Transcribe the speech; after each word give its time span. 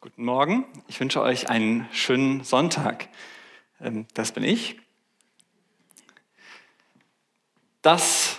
Guten 0.00 0.24
Morgen, 0.24 0.64
ich 0.86 1.00
wünsche 1.00 1.20
euch 1.20 1.50
einen 1.50 1.88
schönen 1.90 2.44
Sonntag. 2.44 3.08
Ähm, 3.80 4.06
das 4.14 4.30
bin 4.30 4.44
ich. 4.44 4.76
Das 7.82 8.38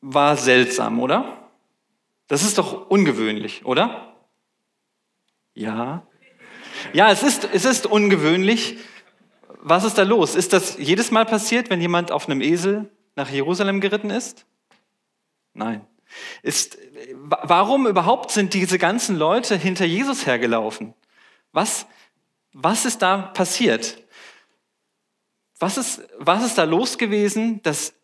war 0.00 0.38
seltsam, 0.38 0.98
oder? 0.98 1.50
Das 2.26 2.42
ist 2.42 2.56
doch 2.56 2.88
ungewöhnlich, 2.88 3.66
oder? 3.66 4.16
Ja. 5.52 6.06
Ja, 6.94 7.10
es 7.10 7.22
ist, 7.22 7.46
es 7.52 7.66
ist 7.66 7.84
ungewöhnlich. 7.84 8.78
Was 9.58 9.84
ist 9.84 9.98
da 9.98 10.04
los? 10.04 10.36
Ist 10.36 10.54
das 10.54 10.78
jedes 10.78 11.10
Mal 11.10 11.26
passiert, 11.26 11.68
wenn 11.68 11.82
jemand 11.82 12.12
auf 12.12 12.30
einem 12.30 12.40
Esel 12.40 12.90
nach 13.14 13.28
Jerusalem 13.28 13.82
geritten 13.82 14.08
ist? 14.08 14.46
Nein. 15.52 15.86
Ist, 16.42 16.78
warum 17.14 17.86
überhaupt 17.86 18.30
sind 18.30 18.54
diese 18.54 18.78
ganzen 18.78 19.16
Leute 19.16 19.56
hinter 19.56 19.84
Jesus 19.84 20.26
hergelaufen? 20.26 20.94
Was, 21.52 21.86
was 22.52 22.84
ist 22.84 23.02
da 23.02 23.18
passiert? 23.18 24.02
Was 25.58 25.76
ist, 25.76 26.02
was 26.18 26.44
ist 26.44 26.56
da 26.56 26.64
los 26.64 26.98
gewesen, 26.98 27.62
dass, 27.62 27.94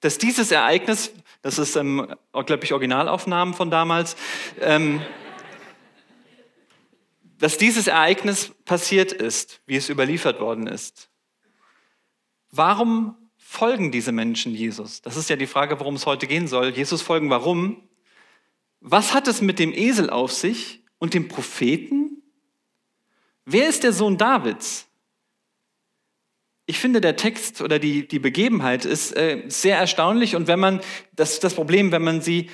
dass 0.00 0.18
dieses 0.18 0.50
Ereignis, 0.50 1.12
das 1.42 1.58
ist, 1.58 1.76
ähm, 1.76 2.14
glaube 2.32 2.64
ich, 2.64 2.72
Originalaufnahmen 2.72 3.54
von 3.54 3.70
damals, 3.70 4.16
ähm, 4.60 5.02
dass 7.38 7.58
dieses 7.58 7.88
Ereignis 7.88 8.52
passiert 8.64 9.12
ist, 9.12 9.60
wie 9.66 9.76
es 9.76 9.88
überliefert 9.88 10.40
worden 10.40 10.66
ist? 10.66 11.10
Warum 12.50 13.16
folgen 13.54 13.90
diese 13.90 14.12
Menschen 14.12 14.52
Jesus? 14.52 15.00
Das 15.00 15.16
ist 15.16 15.30
ja 15.30 15.36
die 15.36 15.46
Frage, 15.46 15.78
worum 15.80 15.94
es 15.94 16.06
heute 16.06 16.26
gehen 16.26 16.48
soll. 16.48 16.70
Jesus 16.70 17.02
folgen, 17.02 17.30
warum? 17.30 17.88
Was 18.80 19.14
hat 19.14 19.28
es 19.28 19.40
mit 19.40 19.58
dem 19.58 19.72
Esel 19.72 20.10
auf 20.10 20.32
sich 20.32 20.82
und 20.98 21.14
dem 21.14 21.28
Propheten? 21.28 22.22
Wer 23.46 23.68
ist 23.68 23.84
der 23.84 23.92
Sohn 23.92 24.18
Davids? 24.18 24.88
Ich 26.66 26.78
finde, 26.78 27.00
der 27.00 27.16
Text 27.16 27.60
oder 27.60 27.78
die, 27.78 28.08
die 28.08 28.18
Begebenheit 28.18 28.84
ist 28.84 29.16
äh, 29.16 29.44
sehr 29.48 29.78
erstaunlich 29.78 30.34
und 30.34 30.46
wenn 30.48 30.60
man, 30.60 30.80
das 31.12 31.40
das 31.40 31.54
Problem, 31.54 31.92
wenn 31.92 32.02
man 32.02 32.22
sie 32.22 32.50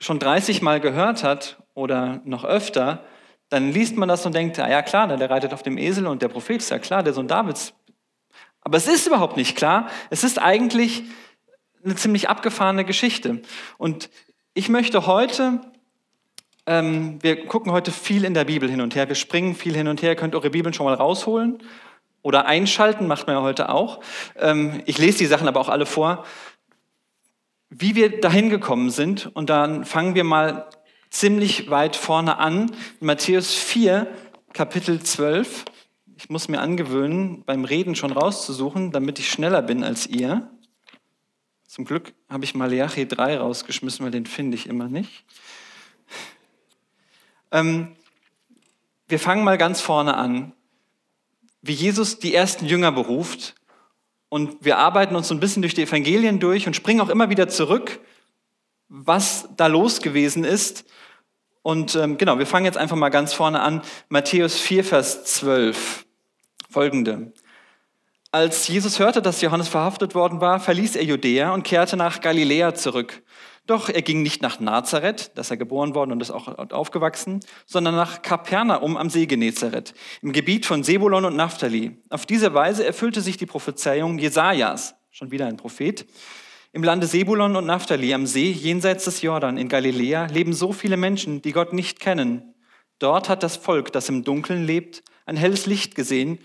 schon 0.00 0.18
30 0.18 0.62
Mal 0.62 0.80
gehört 0.80 1.22
hat 1.22 1.62
oder 1.74 2.22
noch 2.24 2.44
öfter, 2.44 3.04
dann 3.50 3.72
liest 3.72 3.96
man 3.96 4.08
das 4.08 4.24
und 4.24 4.34
denkt, 4.34 4.58
ah 4.58 4.70
ja 4.70 4.80
klar, 4.80 5.08
der 5.08 5.28
reitet 5.28 5.52
auf 5.52 5.62
dem 5.62 5.76
Esel 5.76 6.06
und 6.06 6.22
der 6.22 6.28
Prophet 6.28 6.58
ist 6.58 6.70
ja 6.70 6.78
klar, 6.78 7.02
der 7.02 7.12
Sohn 7.12 7.28
Davids 7.28 7.74
aber 8.62 8.76
es 8.76 8.86
ist 8.86 9.06
überhaupt 9.06 9.36
nicht 9.36 9.56
klar. 9.56 9.88
Es 10.10 10.24
ist 10.24 10.38
eigentlich 10.38 11.04
eine 11.84 11.96
ziemlich 11.96 12.28
abgefahrene 12.28 12.84
Geschichte. 12.84 13.40
Und 13.78 14.10
ich 14.54 14.68
möchte 14.68 15.06
heute, 15.06 15.60
ähm, 16.66 17.18
wir 17.22 17.46
gucken 17.46 17.72
heute 17.72 17.90
viel 17.90 18.24
in 18.24 18.34
der 18.34 18.44
Bibel 18.44 18.68
hin 18.70 18.80
und 18.80 18.94
her, 18.94 19.08
wir 19.08 19.14
springen 19.14 19.54
viel 19.54 19.74
hin 19.74 19.88
und 19.88 20.02
her, 20.02 20.10
ihr 20.10 20.16
könnt 20.16 20.34
eure 20.34 20.50
Bibeln 20.50 20.74
schon 20.74 20.86
mal 20.86 20.94
rausholen 20.94 21.62
oder 22.22 22.46
einschalten, 22.46 23.06
macht 23.06 23.26
man 23.26 23.36
ja 23.36 23.42
heute 23.42 23.70
auch. 23.70 24.00
Ähm, 24.36 24.82
ich 24.84 24.98
lese 24.98 25.18
die 25.18 25.26
Sachen 25.26 25.48
aber 25.48 25.60
auch 25.60 25.68
alle 25.68 25.86
vor. 25.86 26.24
Wie 27.70 27.94
wir 27.94 28.20
dahin 28.20 28.50
gekommen 28.50 28.90
sind, 28.90 29.30
und 29.34 29.48
dann 29.48 29.84
fangen 29.84 30.14
wir 30.14 30.24
mal 30.24 30.68
ziemlich 31.08 31.70
weit 31.70 31.96
vorne 31.96 32.38
an, 32.38 32.72
Matthäus 32.98 33.54
4, 33.54 34.06
Kapitel 34.52 35.00
12. 35.00 35.64
Ich 36.22 36.28
muss 36.28 36.48
mir 36.48 36.60
angewöhnen, 36.60 37.44
beim 37.46 37.64
Reden 37.64 37.94
schon 37.94 38.12
rauszusuchen, 38.12 38.92
damit 38.92 39.18
ich 39.18 39.30
schneller 39.30 39.62
bin 39.62 39.82
als 39.82 40.06
ihr. 40.06 40.50
Zum 41.66 41.86
Glück 41.86 42.12
habe 42.28 42.44
ich 42.44 42.54
Malachi 42.54 43.08
3 43.08 43.38
rausgeschmissen, 43.38 44.04
weil 44.04 44.12
den 44.12 44.26
finde 44.26 44.56
ich 44.56 44.66
immer 44.66 44.88
nicht. 44.88 45.24
Ähm, 47.52 47.96
wir 49.08 49.18
fangen 49.18 49.42
mal 49.42 49.58
ganz 49.58 49.80
vorne 49.80 50.16
an, 50.16 50.52
wie 51.62 51.72
Jesus 51.72 52.20
die 52.20 52.32
ersten 52.32 52.64
Jünger 52.64 52.92
beruft. 52.92 53.56
Und 54.28 54.64
wir 54.64 54.78
arbeiten 54.78 55.16
uns 55.16 55.26
so 55.26 55.34
ein 55.34 55.40
bisschen 55.40 55.60
durch 55.60 55.74
die 55.74 55.82
Evangelien 55.82 56.38
durch 56.38 56.68
und 56.68 56.76
springen 56.76 57.00
auch 57.00 57.08
immer 57.08 57.28
wieder 57.28 57.48
zurück, 57.48 57.98
was 58.88 59.48
da 59.56 59.66
los 59.66 60.00
gewesen 60.00 60.44
ist. 60.44 60.84
Und 61.62 61.96
ähm, 61.96 62.18
genau, 62.18 62.38
wir 62.38 62.46
fangen 62.46 62.66
jetzt 62.66 62.78
einfach 62.78 62.94
mal 62.94 63.08
ganz 63.08 63.32
vorne 63.32 63.62
an. 63.62 63.82
Matthäus 64.08 64.56
4, 64.60 64.84
Vers 64.84 65.24
12 65.24 66.06
folgende. 66.70 67.32
Als 68.32 68.68
Jesus 68.68 69.00
hörte, 69.00 69.22
dass 69.22 69.40
Johannes 69.40 69.68
verhaftet 69.68 70.14
worden 70.14 70.40
war, 70.40 70.60
verließ 70.60 70.94
er 70.94 71.04
Judäa 71.04 71.52
und 71.52 71.64
kehrte 71.64 71.96
nach 71.96 72.20
Galiläa 72.20 72.74
zurück. 72.74 73.22
Doch 73.66 73.88
er 73.88 74.02
ging 74.02 74.22
nicht 74.22 74.40
nach 74.40 74.60
Nazareth, 74.60 75.32
das 75.34 75.50
er 75.50 75.56
geboren 75.56 75.94
worden 75.94 76.12
und 76.12 76.22
ist 76.22 76.30
auch 76.30 76.48
aufgewachsen, 76.70 77.40
sondern 77.66 77.96
nach 77.96 78.22
Kapernaum 78.22 78.96
am 78.96 79.10
See 79.10 79.26
Genezareth, 79.26 79.94
im 80.22 80.32
Gebiet 80.32 80.64
von 80.64 80.82
Sebulon 80.82 81.24
und 81.24 81.36
Naphtali. 81.36 81.98
Auf 82.08 82.24
diese 82.24 82.54
Weise 82.54 82.84
erfüllte 82.84 83.20
sich 83.20 83.36
die 83.36 83.46
Prophezeiung 83.46 84.18
Jesajas, 84.18 84.94
schon 85.10 85.30
wieder 85.30 85.46
ein 85.46 85.56
Prophet. 85.56 86.06
Im 86.72 86.84
Lande 86.84 87.08
Sebulon 87.08 87.56
und 87.56 87.66
Naphtali 87.66 88.14
am 88.14 88.26
See 88.26 88.50
jenseits 88.50 89.04
des 89.04 89.22
Jordan 89.22 89.56
in 89.56 89.68
Galiläa 89.68 90.26
leben 90.26 90.52
so 90.52 90.72
viele 90.72 90.96
Menschen, 90.96 91.42
die 91.42 91.52
Gott 91.52 91.72
nicht 91.72 91.98
kennen. 91.98 92.54
Dort 93.00 93.28
hat 93.28 93.42
das 93.42 93.56
Volk, 93.56 93.92
das 93.92 94.08
im 94.08 94.22
Dunkeln 94.24 94.64
lebt, 94.64 95.02
ein 95.30 95.36
helles 95.36 95.66
Licht 95.66 95.94
gesehen 95.94 96.40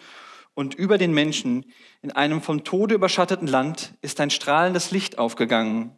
und 0.54 0.76
über 0.76 0.98
den 0.98 1.12
Menschen 1.12 1.66
in 2.02 2.12
einem 2.12 2.42
vom 2.42 2.64
Tode 2.64 2.96
überschatteten 2.96 3.48
Land 3.48 3.96
ist 4.02 4.22
ein 4.22 4.30
strahlendes 4.30 4.92
Licht 4.92 5.18
aufgegangen. 5.18 5.98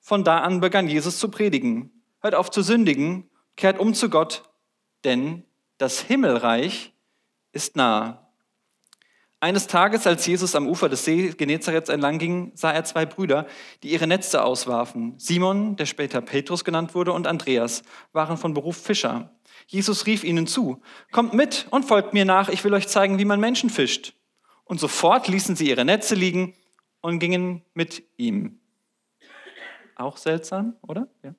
Von 0.00 0.24
da 0.24 0.38
an 0.38 0.60
begann 0.60 0.88
Jesus 0.88 1.18
zu 1.18 1.28
predigen. 1.30 2.04
Hört 2.20 2.36
auf 2.36 2.50
zu 2.50 2.62
sündigen, 2.62 3.28
kehrt 3.56 3.78
um 3.78 3.92
zu 3.92 4.08
Gott, 4.08 4.48
denn 5.04 5.44
das 5.78 6.00
Himmelreich 6.00 6.92
ist 7.50 7.74
nahe. 7.74 8.21
Eines 9.42 9.66
Tages, 9.66 10.06
als 10.06 10.24
Jesus 10.24 10.54
am 10.54 10.68
Ufer 10.68 10.88
des 10.88 11.04
See 11.04 11.32
Genezareth 11.36 11.88
entlang 11.88 12.18
ging, 12.20 12.52
sah 12.54 12.70
er 12.70 12.84
zwei 12.84 13.04
Brüder, 13.04 13.48
die 13.82 13.90
ihre 13.90 14.06
Netze 14.06 14.44
auswarfen. 14.44 15.14
Simon, 15.18 15.74
der 15.74 15.86
später 15.86 16.20
Petrus 16.20 16.62
genannt 16.62 16.94
wurde, 16.94 17.12
und 17.12 17.26
Andreas 17.26 17.82
waren 18.12 18.36
von 18.36 18.54
Beruf 18.54 18.76
Fischer. 18.76 19.34
Jesus 19.66 20.06
rief 20.06 20.22
ihnen 20.22 20.46
zu, 20.46 20.80
kommt 21.10 21.34
mit 21.34 21.66
und 21.70 21.84
folgt 21.84 22.14
mir 22.14 22.24
nach, 22.24 22.50
ich 22.50 22.62
will 22.62 22.72
euch 22.72 22.86
zeigen, 22.86 23.18
wie 23.18 23.24
man 23.24 23.40
Menschen 23.40 23.68
fischt. 23.68 24.14
Und 24.62 24.78
sofort 24.78 25.26
ließen 25.26 25.56
sie 25.56 25.70
ihre 25.70 25.84
Netze 25.84 26.14
liegen 26.14 26.54
und 27.00 27.18
gingen 27.18 27.64
mit 27.74 28.04
ihm. 28.16 28.60
Auch 29.96 30.18
seltsam, 30.18 30.76
oder? 30.82 31.08
Ja. 31.24 31.34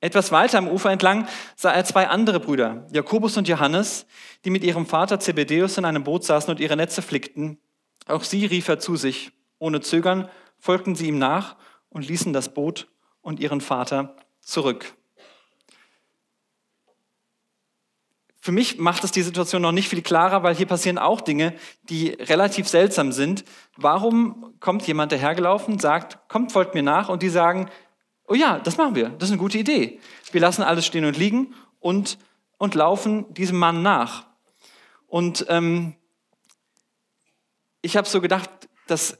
Etwas 0.00 0.30
weiter 0.30 0.58
am 0.58 0.68
Ufer 0.68 0.90
entlang 0.90 1.26
sah 1.56 1.72
er 1.72 1.84
zwei 1.84 2.08
andere 2.08 2.38
Brüder, 2.38 2.86
Jakobus 2.92 3.36
und 3.36 3.48
Johannes, 3.48 4.06
die 4.44 4.50
mit 4.50 4.62
ihrem 4.62 4.86
Vater 4.86 5.18
Zebedeus 5.18 5.78
in 5.78 5.84
einem 5.84 6.04
Boot 6.04 6.24
saßen 6.24 6.50
und 6.50 6.60
ihre 6.60 6.76
Netze 6.76 7.00
flickten. 7.00 7.58
Auch 8.06 8.22
sie 8.22 8.44
rief 8.44 8.68
er 8.68 8.78
zu 8.78 8.96
sich. 8.96 9.32
Ohne 9.58 9.80
Zögern 9.80 10.28
folgten 10.58 10.94
sie 10.94 11.08
ihm 11.08 11.18
nach 11.18 11.56
und 11.88 12.06
ließen 12.06 12.32
das 12.32 12.52
Boot 12.52 12.88
und 13.22 13.40
ihren 13.40 13.60
Vater 13.60 14.16
zurück. 14.40 14.94
Für 18.38 18.52
mich 18.52 18.78
macht 18.78 19.02
es 19.02 19.10
die 19.10 19.22
Situation 19.22 19.60
noch 19.62 19.72
nicht 19.72 19.88
viel 19.88 20.02
klarer, 20.02 20.44
weil 20.44 20.54
hier 20.54 20.66
passieren 20.66 20.98
auch 20.98 21.20
Dinge, 21.20 21.52
die 21.88 22.10
relativ 22.10 22.68
seltsam 22.68 23.10
sind. 23.10 23.44
Warum 23.76 24.54
kommt 24.60 24.86
jemand 24.86 25.10
dahergelaufen, 25.10 25.80
sagt, 25.80 26.28
kommt, 26.28 26.52
folgt 26.52 26.74
mir 26.74 26.84
nach 26.84 27.08
und 27.08 27.24
die 27.24 27.28
sagen, 27.28 27.68
oh 28.28 28.34
ja, 28.34 28.58
das 28.58 28.76
machen 28.76 28.94
wir, 28.94 29.10
das 29.10 29.28
ist 29.28 29.32
eine 29.32 29.40
gute 29.40 29.58
Idee. 29.58 30.00
Wir 30.32 30.40
lassen 30.40 30.62
alles 30.62 30.86
stehen 30.86 31.04
und 31.04 31.16
liegen 31.16 31.54
und, 31.80 32.18
und 32.58 32.74
laufen 32.74 33.32
diesem 33.34 33.58
Mann 33.58 33.82
nach. 33.82 34.26
Und 35.06 35.46
ähm, 35.48 35.94
ich 37.82 37.96
habe 37.96 38.08
so 38.08 38.20
gedacht, 38.20 38.50
das 38.86 39.18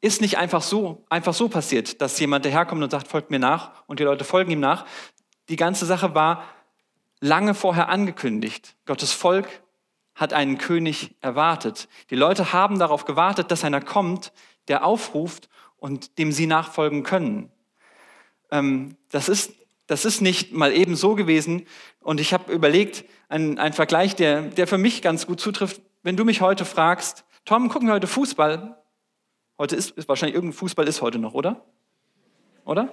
ist 0.00 0.20
nicht 0.20 0.38
einfach 0.38 0.62
so, 0.62 1.04
einfach 1.08 1.34
so 1.34 1.48
passiert, 1.48 2.00
dass 2.00 2.18
jemand 2.20 2.44
daherkommt 2.44 2.82
und 2.82 2.90
sagt, 2.90 3.08
folgt 3.08 3.30
mir 3.30 3.38
nach 3.38 3.82
und 3.86 3.98
die 3.98 4.04
Leute 4.04 4.24
folgen 4.24 4.50
ihm 4.50 4.60
nach. 4.60 4.86
Die 5.48 5.56
ganze 5.56 5.86
Sache 5.86 6.14
war 6.14 6.44
lange 7.20 7.54
vorher 7.54 7.88
angekündigt. 7.88 8.76
Gottes 8.86 9.12
Volk 9.12 9.48
hat 10.14 10.32
einen 10.32 10.58
König 10.58 11.16
erwartet. 11.20 11.88
Die 12.10 12.16
Leute 12.16 12.52
haben 12.52 12.78
darauf 12.78 13.04
gewartet, 13.04 13.50
dass 13.50 13.64
einer 13.64 13.80
kommt, 13.80 14.32
der 14.68 14.84
aufruft 14.84 15.48
und 15.76 16.18
dem 16.18 16.32
sie 16.32 16.46
nachfolgen 16.46 17.02
können. 17.02 17.50
Ähm, 18.50 18.96
das, 19.10 19.28
ist, 19.28 19.52
das 19.86 20.04
ist 20.04 20.20
nicht 20.20 20.52
mal 20.52 20.72
eben 20.72 20.96
so 20.96 21.14
gewesen. 21.14 21.66
Und 22.00 22.20
ich 22.20 22.32
habe 22.32 22.52
überlegt, 22.52 23.04
ein, 23.28 23.58
ein 23.58 23.72
Vergleich, 23.72 24.16
der, 24.16 24.42
der 24.42 24.66
für 24.66 24.78
mich 24.78 25.02
ganz 25.02 25.26
gut 25.26 25.40
zutrifft. 25.40 25.80
Wenn 26.02 26.16
du 26.16 26.24
mich 26.24 26.40
heute 26.40 26.64
fragst, 26.64 27.24
Tom, 27.44 27.68
gucken 27.68 27.88
wir 27.88 27.94
heute 27.94 28.06
Fußball? 28.06 28.76
Heute 29.58 29.76
ist, 29.76 29.90
ist 29.90 30.08
wahrscheinlich 30.08 30.34
irgendein 30.34 30.56
Fußball 30.56 30.86
ist 30.86 31.02
heute 31.02 31.18
noch, 31.18 31.34
oder? 31.34 31.64
Oder? 32.64 32.92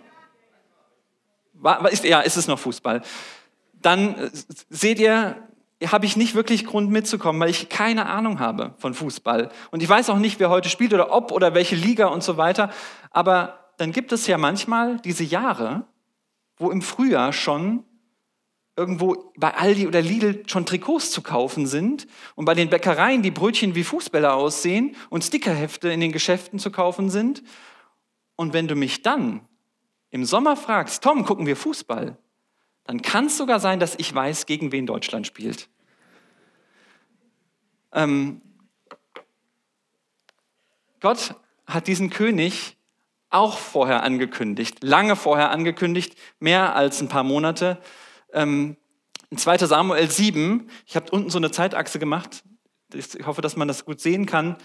War, 1.53 1.89
ist, 1.91 2.03
ja, 2.03 2.21
ist 2.21 2.37
es 2.37 2.47
noch 2.47 2.59
Fußball 2.59 3.01
dann 3.85 4.15
äh, 4.15 4.29
seht 4.69 4.99
ihr, 4.99 5.35
habe 5.85 6.05
ich 6.05 6.17
nicht 6.17 6.35
wirklich 6.35 6.65
Grund 6.65 6.89
mitzukommen, 6.89 7.39
weil 7.39 7.49
ich 7.49 7.69
keine 7.69 8.07
Ahnung 8.07 8.39
habe 8.39 8.73
von 8.77 8.93
Fußball. 8.93 9.49
Und 9.71 9.83
ich 9.83 9.89
weiß 9.89 10.09
auch 10.09 10.17
nicht, 10.17 10.39
wer 10.39 10.49
heute 10.49 10.69
spielt 10.69 10.93
oder 10.93 11.11
ob 11.11 11.31
oder 11.31 11.53
welche 11.53 11.75
Liga 11.75 12.07
und 12.07 12.23
so 12.23 12.37
weiter. 12.37 12.71
Aber 13.11 13.64
dann 13.77 13.91
gibt 13.91 14.11
es 14.11 14.27
ja 14.27 14.37
manchmal 14.37 14.99
diese 14.99 15.23
Jahre, 15.23 15.87
wo 16.57 16.71
im 16.71 16.81
Frühjahr 16.81 17.33
schon 17.33 17.83
irgendwo 18.77 19.31
bei 19.37 19.53
Aldi 19.53 19.87
oder 19.87 20.01
Lidl 20.01 20.43
schon 20.47 20.65
Trikots 20.65 21.11
zu 21.11 21.21
kaufen 21.21 21.65
sind 21.65 22.07
und 22.35 22.45
bei 22.45 22.53
den 22.53 22.69
Bäckereien 22.69 23.23
die 23.23 23.31
Brötchen 23.31 23.75
wie 23.75 23.83
Fußbälle 23.83 24.33
aussehen 24.33 24.95
und 25.09 25.23
Stickerhefte 25.23 25.89
in 25.89 26.01
den 26.01 26.11
Geschäften 26.11 26.59
zu 26.59 26.71
kaufen 26.71 27.09
sind. 27.09 27.41
Und 28.35 28.53
wenn 28.53 28.67
du 28.67 28.75
mich 28.75 29.01
dann 29.01 29.47
im 30.09 30.25
Sommer 30.25 30.57
fragst, 30.57 31.03
Tom, 31.03 31.25
gucken 31.25 31.45
wir 31.45 31.55
Fußball, 31.55 32.17
dann 32.83 33.01
kann 33.01 33.27
es 33.27 33.37
sogar 33.37 33.59
sein, 33.59 33.79
dass 33.79 33.95
ich 33.97 34.13
weiß, 34.13 34.45
gegen 34.45 34.71
wen 34.71 34.85
Deutschland 34.85 35.25
spielt. 35.25 35.69
Ähm, 37.93 38.41
Gott 40.99 41.35
hat 41.65 41.87
diesen 41.87 42.09
König 42.09 42.77
auch 43.35 43.57
vorher 43.57 44.03
angekündigt, 44.03 44.83
lange 44.83 45.15
vorher 45.15 45.51
angekündigt, 45.51 46.15
mehr 46.39 46.75
als 46.75 47.01
ein 47.01 47.09
paar 47.09 47.23
Monate. 47.23 47.77
Ähm, 48.33 48.77
in 49.29 49.37
2 49.37 49.57
Samuel 49.59 50.09
7, 50.09 50.69
ich 50.85 50.95
habe 50.95 51.11
unten 51.11 51.29
so 51.29 51.37
eine 51.37 51.51
Zeitachse 51.51 51.99
gemacht, 51.99 52.43
ich 52.93 53.25
hoffe, 53.25 53.41
dass 53.41 53.55
man 53.55 53.67
das 53.67 53.85
gut 53.85 53.99
sehen 53.99 54.25
kann. 54.25 54.55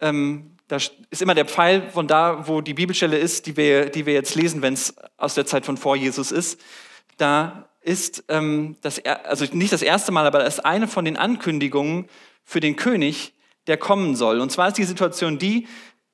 Ähm, 0.00 0.56
da 0.68 0.76
ist 0.76 1.22
immer 1.22 1.34
der 1.34 1.46
Pfeil 1.46 1.90
von 1.90 2.06
da, 2.06 2.48
wo 2.48 2.60
die 2.60 2.74
Bibelstelle 2.74 3.16
ist, 3.16 3.46
die 3.46 3.56
wir, 3.56 3.90
die 3.90 4.06
wir 4.06 4.14
jetzt 4.14 4.34
lesen, 4.34 4.62
wenn 4.62 4.74
es 4.74 4.94
aus 5.16 5.34
der 5.34 5.46
Zeit 5.46 5.64
von 5.64 5.76
vor 5.76 5.96
Jesus 5.96 6.32
ist. 6.32 6.60
Da 7.16 7.68
ist 7.80 8.24
ähm, 8.28 8.76
das, 8.80 9.04
also 9.04 9.44
nicht 9.52 9.72
das 9.72 9.82
erste 9.82 10.12
Mal, 10.12 10.26
aber 10.26 10.38
das 10.40 10.58
ist 10.58 10.64
eine 10.64 10.88
von 10.88 11.04
den 11.04 11.16
Ankündigungen 11.16 12.08
für 12.44 12.60
den 12.60 12.76
König, 12.76 13.34
der 13.66 13.76
kommen 13.76 14.16
soll. 14.16 14.40
Und 14.40 14.50
zwar 14.50 14.68
ist 14.68 14.78
die 14.78 14.84
Situation 14.84 15.38
die, 15.38 15.66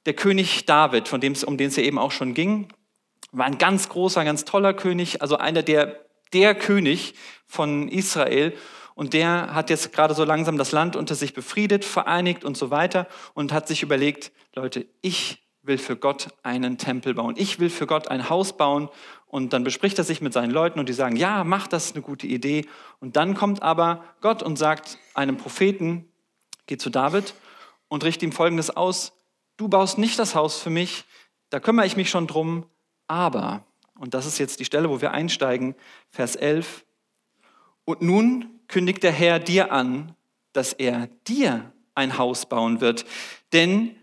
der 0.08 0.14
König 0.14 0.64
David, 0.64 1.06
von 1.06 1.20
dem 1.20 1.34
es, 1.34 1.44
um 1.44 1.58
den 1.58 1.68
es 1.68 1.76
ja 1.76 1.82
eben 1.82 1.98
auch 1.98 2.12
schon 2.12 2.32
ging, 2.32 2.68
war 3.30 3.44
ein 3.44 3.58
ganz 3.58 3.90
großer, 3.90 4.24
ganz 4.24 4.46
toller 4.46 4.72
König, 4.72 5.20
also 5.20 5.36
einer 5.36 5.62
der, 5.62 6.00
der 6.32 6.54
König 6.54 7.12
von 7.46 7.88
Israel. 7.88 8.54
Und 8.94 9.12
der 9.12 9.54
hat 9.54 9.68
jetzt 9.68 9.92
gerade 9.92 10.14
so 10.14 10.24
langsam 10.24 10.56
das 10.56 10.72
Land 10.72 10.96
unter 10.96 11.14
sich 11.14 11.34
befriedet, 11.34 11.84
vereinigt 11.84 12.42
und 12.42 12.56
so 12.56 12.70
weiter 12.70 13.06
und 13.34 13.52
hat 13.52 13.68
sich 13.68 13.82
überlegt, 13.82 14.32
Leute, 14.54 14.86
ich 15.02 15.46
will 15.60 15.76
für 15.76 15.94
Gott 15.94 16.28
einen 16.42 16.78
Tempel 16.78 17.12
bauen. 17.12 17.34
Ich 17.36 17.60
will 17.60 17.68
für 17.68 17.86
Gott 17.86 18.08
ein 18.08 18.30
Haus 18.30 18.56
bauen. 18.56 18.88
Und 19.26 19.52
dann 19.52 19.62
bespricht 19.62 19.98
er 19.98 20.04
sich 20.04 20.22
mit 20.22 20.32
seinen 20.32 20.50
Leuten 20.50 20.80
und 20.80 20.88
die 20.88 20.94
sagen, 20.94 21.16
ja, 21.16 21.44
mach 21.44 21.68
das, 21.68 21.92
eine 21.92 22.00
gute 22.00 22.26
Idee. 22.26 22.64
Und 22.98 23.16
dann 23.16 23.34
kommt 23.34 23.62
aber 23.62 24.04
Gott 24.22 24.42
und 24.42 24.56
sagt 24.56 24.96
einem 25.12 25.36
Propheten, 25.36 26.10
geh 26.66 26.78
zu 26.78 26.88
David 26.88 27.34
und 27.88 28.04
richte 28.04 28.24
ihm 28.24 28.32
Folgendes 28.32 28.74
aus, 28.74 29.12
du 29.58 29.68
baust 29.68 29.98
nicht 29.98 30.18
das 30.18 30.34
Haus 30.34 30.58
für 30.58 30.70
mich, 30.70 31.04
da 31.50 31.60
kümmere 31.60 31.84
ich 31.84 31.96
mich 31.96 32.08
schon 32.08 32.26
drum, 32.26 32.64
aber, 33.06 33.64
und 33.98 34.14
das 34.14 34.24
ist 34.24 34.38
jetzt 34.38 34.60
die 34.60 34.64
Stelle, 34.64 34.88
wo 34.88 35.02
wir 35.02 35.10
einsteigen, 35.10 35.74
Vers 36.10 36.34
11, 36.34 36.86
und 37.84 38.00
nun 38.00 38.60
kündigt 38.68 39.02
der 39.02 39.12
Herr 39.12 39.38
dir 39.38 39.72
an, 39.72 40.14
dass 40.52 40.72
er 40.72 41.08
dir 41.26 41.72
ein 41.94 42.16
Haus 42.16 42.46
bauen 42.46 42.80
wird, 42.80 43.04
denn 43.52 43.94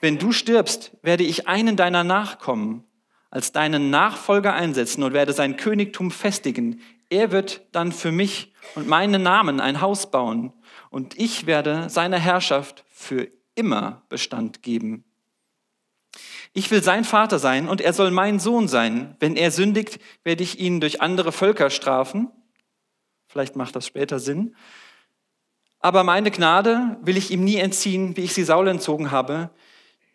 wenn 0.00 0.18
du 0.18 0.32
stirbst, 0.32 0.92
werde 1.02 1.24
ich 1.24 1.48
einen 1.48 1.76
deiner 1.76 2.04
Nachkommen 2.04 2.84
als 3.30 3.52
deinen 3.52 3.90
Nachfolger 3.90 4.54
einsetzen 4.54 5.02
und 5.02 5.12
werde 5.12 5.32
sein 5.32 5.56
Königtum 5.56 6.10
festigen. 6.10 6.80
Er 7.10 7.32
wird 7.32 7.66
dann 7.72 7.92
für 7.92 8.12
mich 8.12 8.52
und 8.74 8.88
meinen 8.88 9.22
Namen 9.22 9.60
ein 9.60 9.80
Haus 9.80 10.10
bauen 10.10 10.52
und 10.90 11.18
ich 11.18 11.46
werde 11.46 11.90
seiner 11.90 12.18
Herrschaft 12.18 12.84
für 12.88 13.28
immer 13.56 14.02
Bestand 14.08 14.62
geben. 14.62 15.04
Ich 16.52 16.70
will 16.70 16.82
sein 16.82 17.04
Vater 17.04 17.38
sein 17.38 17.68
und 17.68 17.80
er 17.80 17.92
soll 17.92 18.10
mein 18.10 18.38
Sohn 18.38 18.68
sein. 18.68 19.16
Wenn 19.20 19.36
er 19.36 19.50
sündigt, 19.50 19.98
werde 20.24 20.42
ich 20.42 20.58
ihn 20.58 20.80
durch 20.80 21.02
andere 21.02 21.32
Völker 21.32 21.68
strafen. 21.68 22.30
Vielleicht 23.28 23.56
macht 23.56 23.76
das 23.76 23.86
später 23.86 24.20
Sinn. 24.20 24.54
Aber 25.80 26.04
meine 26.04 26.30
Gnade 26.30 26.96
will 27.02 27.16
ich 27.16 27.30
ihm 27.30 27.44
nie 27.44 27.56
entziehen, 27.56 28.16
wie 28.16 28.22
ich 28.22 28.32
sie 28.32 28.44
Saul 28.44 28.68
entzogen 28.68 29.10
habe, 29.10 29.50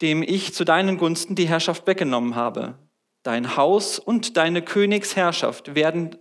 dem 0.02 0.24
ich 0.24 0.54
zu 0.54 0.64
deinen 0.64 0.98
Gunsten 0.98 1.36
die 1.36 1.48
Herrschaft 1.48 1.86
weggenommen 1.86 2.36
habe. 2.36 2.80
Dein 3.24 3.56
Haus 3.56 4.00
und 4.00 4.38
deine 4.38 4.64
Königsherrschaft 4.64 5.76
werden, 5.76 6.18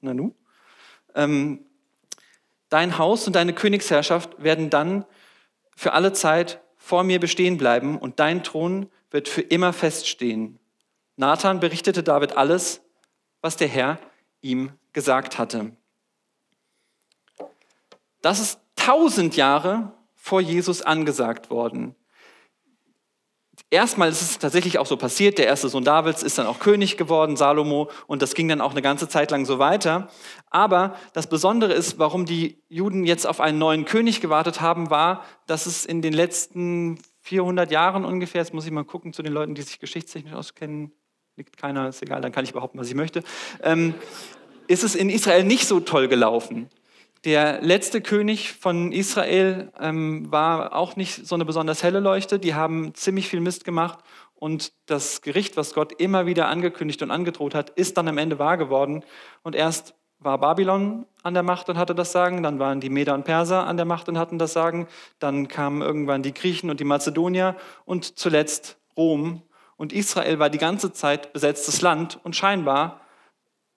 Nanu, 0.00 0.34
ähm, 1.14 1.66
dein 2.70 2.96
Haus 2.96 3.26
und 3.26 3.36
deine 3.36 3.52
Königsherrschaft 3.52 4.42
werden 4.42 4.70
dann 4.70 5.04
für 5.76 5.92
alle 5.92 6.12
Zeit 6.12 6.60
vor 6.76 7.04
mir 7.04 7.20
bestehen 7.20 7.56
bleiben 7.56 7.98
und 7.98 8.20
dein 8.20 8.42
Thron 8.42 8.90
wird 9.10 9.28
für 9.28 9.42
immer 9.42 9.72
feststehen. 9.72 10.58
Nathan 11.16 11.60
berichtete 11.60 12.02
David 12.02 12.36
alles, 12.36 12.82
was 13.42 13.56
der 13.56 13.68
Herr 13.68 13.98
ihm 14.40 14.72
gesagt 14.92 15.38
hatte. 15.38 15.76
Das 18.22 18.40
ist 18.40 18.60
tausend 18.76 19.36
Jahre 19.36 19.92
vor 20.14 20.40
Jesus 20.40 20.82
angesagt 20.82 21.50
worden. 21.50 21.94
Erstmal 23.72 24.08
ist 24.08 24.20
es 24.20 24.38
tatsächlich 24.38 24.78
auch 24.80 24.86
so 24.86 24.96
passiert, 24.96 25.38
der 25.38 25.46
erste 25.46 25.68
Sohn 25.68 25.84
Davids 25.84 26.24
ist 26.24 26.38
dann 26.38 26.48
auch 26.48 26.58
König 26.58 26.96
geworden, 26.96 27.36
Salomo, 27.36 27.88
und 28.08 28.20
das 28.20 28.34
ging 28.34 28.48
dann 28.48 28.60
auch 28.60 28.72
eine 28.72 28.82
ganze 28.82 29.08
Zeit 29.08 29.30
lang 29.30 29.46
so 29.46 29.60
weiter. 29.60 30.08
Aber 30.50 30.96
das 31.12 31.28
Besondere 31.28 31.72
ist, 31.72 32.00
warum 32.00 32.26
die 32.26 32.58
Juden 32.68 33.04
jetzt 33.04 33.28
auf 33.28 33.40
einen 33.40 33.58
neuen 33.58 33.84
König 33.84 34.20
gewartet 34.20 34.60
haben, 34.60 34.90
war, 34.90 35.24
dass 35.46 35.66
es 35.66 35.86
in 35.86 36.02
den 36.02 36.12
letzten 36.12 36.98
400 37.20 37.70
Jahren 37.70 38.04
ungefähr, 38.04 38.40
jetzt 38.40 38.52
muss 38.52 38.66
ich 38.66 38.72
mal 38.72 38.84
gucken 38.84 39.12
zu 39.12 39.22
den 39.22 39.32
Leuten, 39.32 39.54
die 39.54 39.62
sich 39.62 39.78
geschichtstechnisch 39.78 40.32
auskennen, 40.32 40.90
liegt 41.36 41.56
keiner, 41.56 41.88
ist 41.88 42.02
egal, 42.02 42.20
dann 42.20 42.32
kann 42.32 42.44
ich 42.44 42.52
behaupten, 42.52 42.76
was 42.76 42.88
ich 42.88 42.96
möchte, 42.96 43.22
ähm, 43.62 43.94
ist 44.66 44.82
es 44.82 44.96
in 44.96 45.10
Israel 45.10 45.44
nicht 45.44 45.68
so 45.68 45.78
toll 45.78 46.08
gelaufen. 46.08 46.68
Der 47.24 47.60
letzte 47.60 48.00
König 48.00 48.54
von 48.54 48.92
Israel 48.92 49.70
ähm, 49.78 50.32
war 50.32 50.74
auch 50.74 50.96
nicht 50.96 51.26
so 51.26 51.34
eine 51.34 51.44
besonders 51.44 51.82
helle 51.82 52.00
Leuchte. 52.00 52.38
Die 52.38 52.54
haben 52.54 52.94
ziemlich 52.94 53.28
viel 53.28 53.40
Mist 53.40 53.64
gemacht. 53.64 53.98
Und 54.34 54.72
das 54.86 55.20
Gericht, 55.20 55.58
was 55.58 55.74
Gott 55.74 55.92
immer 56.00 56.24
wieder 56.24 56.48
angekündigt 56.48 57.02
und 57.02 57.10
angedroht 57.10 57.54
hat, 57.54 57.68
ist 57.70 57.98
dann 57.98 58.08
am 58.08 58.16
Ende 58.16 58.38
wahr 58.38 58.56
geworden. 58.56 59.04
Und 59.42 59.54
erst 59.54 59.94
war 60.18 60.38
Babylon 60.38 61.04
an 61.22 61.34
der 61.34 61.42
Macht 61.42 61.68
und 61.68 61.76
hatte 61.76 61.94
das 61.94 62.12
Sagen, 62.12 62.42
dann 62.42 62.58
waren 62.58 62.80
die 62.80 62.88
Meder 62.88 63.12
und 63.12 63.24
Perser 63.24 63.66
an 63.66 63.76
der 63.76 63.86
Macht 63.86 64.08
und 64.08 64.16
hatten 64.16 64.38
das 64.38 64.54
Sagen, 64.54 64.88
dann 65.18 65.46
kamen 65.46 65.82
irgendwann 65.82 66.22
die 66.22 66.32
Griechen 66.32 66.70
und 66.70 66.80
die 66.80 66.84
Mazedonier 66.84 67.54
und 67.84 68.18
zuletzt 68.18 68.78
Rom. 68.96 69.42
Und 69.76 69.92
Israel 69.92 70.38
war 70.38 70.48
die 70.48 70.58
ganze 70.58 70.92
Zeit 70.92 71.34
besetztes 71.34 71.82
Land 71.82 72.18
und 72.22 72.34
scheinbar 72.34 73.00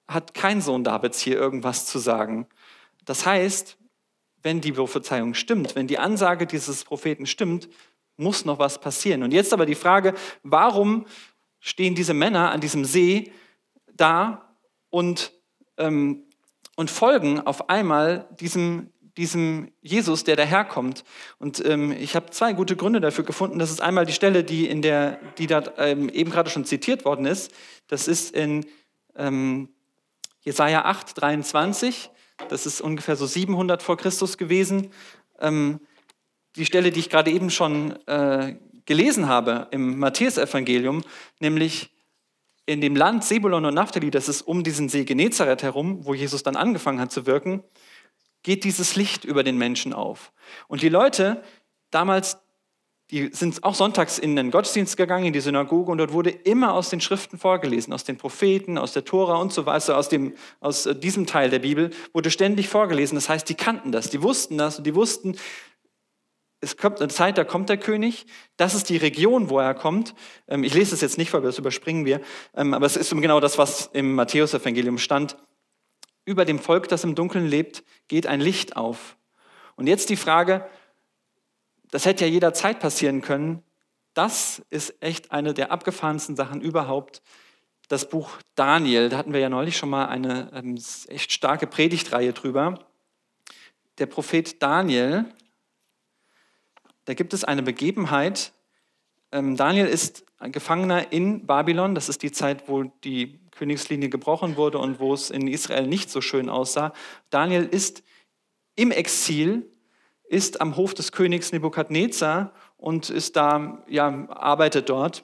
hat 0.07 0.33
kein 0.33 0.61
Sohn 0.61 0.83
Davids 0.83 1.19
hier 1.19 1.37
irgendwas 1.37 1.85
zu 1.85 1.99
sagen. 1.99 2.47
Das 3.05 3.25
heißt, 3.25 3.77
wenn 4.41 4.61
die 4.61 4.73
Prophezeiung 4.73 5.33
stimmt, 5.33 5.75
wenn 5.75 5.87
die 5.87 5.97
Ansage 5.97 6.45
dieses 6.45 6.83
Propheten 6.83 7.25
stimmt, 7.25 7.69
muss 8.17 8.45
noch 8.45 8.59
was 8.59 8.79
passieren. 8.79 9.23
Und 9.23 9.31
jetzt 9.31 9.53
aber 9.53 9.65
die 9.65 9.75
Frage, 9.75 10.13
warum 10.43 11.05
stehen 11.59 11.95
diese 11.95 12.13
Männer 12.13 12.51
an 12.51 12.61
diesem 12.61 12.85
See 12.85 13.31
da 13.95 14.55
und, 14.89 15.31
ähm, 15.77 16.23
und 16.75 16.91
folgen 16.91 17.39
auf 17.39 17.69
einmal 17.69 18.27
diesem, 18.39 18.91
diesem 19.17 19.71
Jesus, 19.81 20.23
der 20.23 20.35
daherkommt. 20.35 21.03
Und 21.39 21.65
ähm, 21.65 21.91
ich 21.91 22.15
habe 22.15 22.31
zwei 22.31 22.53
gute 22.53 22.75
Gründe 22.75 22.99
dafür 22.99 23.23
gefunden. 23.23 23.59
Das 23.59 23.71
ist 23.71 23.81
einmal 23.81 24.05
die 24.05 24.13
Stelle, 24.13 24.43
die, 24.43 24.67
in 24.67 24.81
der, 24.81 25.19
die 25.37 25.47
da 25.47 25.63
ähm, 25.77 26.09
eben 26.09 26.31
gerade 26.31 26.49
schon 26.49 26.65
zitiert 26.65 27.05
worden 27.05 27.25
ist. 27.25 27.51
Das 27.87 28.07
ist 28.07 28.35
in 28.35 28.65
ähm, 29.15 29.69
Jesaja 30.41 30.85
8, 30.85 31.21
23. 31.21 32.09
Das 32.49 32.65
ist 32.65 32.81
ungefähr 32.81 33.15
so 33.15 33.25
700 33.25 33.83
vor 33.83 33.97
Christus 33.97 34.37
gewesen. 34.37 34.91
Ähm, 35.39 35.79
die 36.55 36.65
Stelle, 36.65 36.91
die 36.91 36.99
ich 36.99 37.09
gerade 37.09 37.31
eben 37.31 37.49
schon 37.49 37.95
äh, 38.07 38.55
gelesen 38.85 39.27
habe 39.27 39.67
im 39.71 39.97
Matthäusevangelium, 39.97 41.03
nämlich 41.39 41.89
in 42.65 42.81
dem 42.81 42.95
Land 42.95 43.23
Sebulon 43.23 43.65
und 43.65 43.73
Naphtali, 43.73 44.11
das 44.11 44.29
ist 44.29 44.41
um 44.41 44.63
diesen 44.63 44.89
See 44.89 45.03
Genezareth 45.03 45.63
herum, 45.63 46.05
wo 46.05 46.13
Jesus 46.13 46.43
dann 46.43 46.55
angefangen 46.55 46.99
hat 46.99 47.11
zu 47.11 47.25
wirken, 47.25 47.63
geht 48.41 48.63
dieses 48.63 48.95
Licht 48.95 49.25
über 49.25 49.43
den 49.43 49.57
Menschen 49.57 49.93
auf. 49.93 50.31
Und 50.67 50.81
die 50.81 50.89
Leute 50.89 51.43
damals, 51.91 52.37
die 53.13 53.29
sind 53.31 53.63
auch 53.63 53.75
sonntags 53.75 54.17
in 54.17 54.35
den 54.35 54.49
Gottesdienst 54.49 54.97
gegangen, 54.97 55.25
in 55.25 55.33
die 55.33 55.39
Synagoge, 55.39 55.91
und 55.91 55.99
dort 55.99 56.13
wurde 56.13 56.31
immer 56.31 56.73
aus 56.73 56.89
den 56.89 56.99
Schriften 56.99 57.37
vorgelesen, 57.37 57.93
aus 57.93 58.03
den 58.03 58.17
Propheten, 58.17 58.79
aus 58.79 58.93
der 58.93 59.05
Tora 59.05 59.35
und 59.35 59.53
so 59.53 59.67
weiter, 59.67 59.99
aus, 59.99 60.09
dem, 60.09 60.33
aus 60.61 60.87
äh, 60.87 60.95
diesem 60.95 61.27
Teil 61.27 61.51
der 61.51 61.59
Bibel 61.59 61.91
wurde 62.11 62.31
ständig 62.31 62.69
vorgelesen. 62.69 63.13
Das 63.13 63.29
heißt, 63.29 63.47
die 63.47 63.53
kannten 63.53 63.91
das, 63.91 64.09
die 64.09 64.23
wussten 64.23 64.57
das 64.57 64.79
und 64.79 64.87
die 64.87 64.95
wussten, 64.95 65.37
es 66.59 66.75
kommt 66.75 67.01
eine 67.01 67.09
Zeit, 67.09 67.37
da 67.37 67.43
kommt 67.43 67.69
der 67.69 67.77
König, 67.77 68.25
das 68.57 68.73
ist 68.73 68.89
die 68.89 68.97
Region, 68.97 69.51
wo 69.51 69.59
er 69.59 69.75
kommt. 69.75 70.15
Ähm, 70.47 70.63
ich 70.63 70.73
lese 70.73 70.95
es 70.95 71.01
jetzt 71.01 71.19
nicht 71.19 71.29
vor, 71.29 71.41
das 71.41 71.59
überspringen 71.59 72.05
wir, 72.05 72.19
ähm, 72.55 72.73
aber 72.73 72.87
es 72.87 72.97
ist 72.97 73.11
genau 73.11 73.39
das, 73.39 73.59
was 73.59 73.91
im 73.93 74.15
Matthäusevangelium 74.15 74.97
stand. 74.97 75.37
Über 76.25 76.45
dem 76.45 76.57
Volk, 76.57 76.87
das 76.87 77.03
im 77.03 77.13
Dunkeln 77.13 77.45
lebt, 77.45 77.83
geht 78.07 78.25
ein 78.25 78.41
Licht 78.41 78.75
auf. 78.75 79.17
Und 79.75 79.85
jetzt 79.85 80.09
die 80.09 80.15
Frage, 80.15 80.65
das 81.93 82.05
hätte 82.05 82.25
ja 82.25 82.31
jederzeit 82.31 82.79
passieren 82.79 83.21
können. 83.21 83.61
Das 84.15 84.63
ist 84.71 84.95
echt 84.99 85.31
eine 85.31 85.53
der 85.53 85.71
abgefahrensten 85.71 86.35
Sachen 86.35 86.59
überhaupt, 86.59 87.21
das 87.87 88.09
Buch 88.09 88.31
Daniel. 88.55 89.09
Da 89.09 89.17
hatten 89.17 89.31
wir 89.31 89.39
ja 89.39 89.49
neulich 89.49 89.77
schon 89.77 89.91
mal 89.91 90.07
eine 90.07 90.49
ähm, 90.55 90.75
echt 91.07 91.31
starke 91.31 91.67
Predigtreihe 91.67 92.33
drüber. 92.33 92.79
Der 93.99 94.07
Prophet 94.07 94.59
Daniel, 94.59 95.25
da 97.05 97.13
gibt 97.13 97.31
es 97.31 97.43
eine 97.43 97.61
Begebenheit. 97.61 98.53
Ähm, 99.31 99.55
Daniel 99.55 99.85
ist 99.85 100.25
ein 100.39 100.51
Gefangener 100.51 101.11
in 101.11 101.45
Babylon. 101.45 101.93
Das 101.93 102.09
ist 102.09 102.23
die 102.23 102.31
Zeit, 102.31 102.67
wo 102.67 102.85
die 103.03 103.39
Königslinie 103.51 104.09
gebrochen 104.09 104.55
wurde 104.55 104.79
und 104.79 104.99
wo 104.99 105.13
es 105.13 105.29
in 105.29 105.47
Israel 105.47 105.85
nicht 105.85 106.09
so 106.09 106.21
schön 106.21 106.49
aussah. 106.49 106.91
Daniel 107.29 107.65
ist 107.65 108.01
im 108.75 108.89
Exil, 108.89 109.69
ist 110.33 110.61
am 110.61 110.75
Hof 110.75 110.95
des 110.95 111.11
Königs 111.11 111.51
Nebukadnezar 111.51 112.53
und 112.77 113.09
ist 113.11 113.35
da, 113.35 113.83
ja, 113.87 114.27
arbeitet 114.29 114.89
dort. 114.89 115.23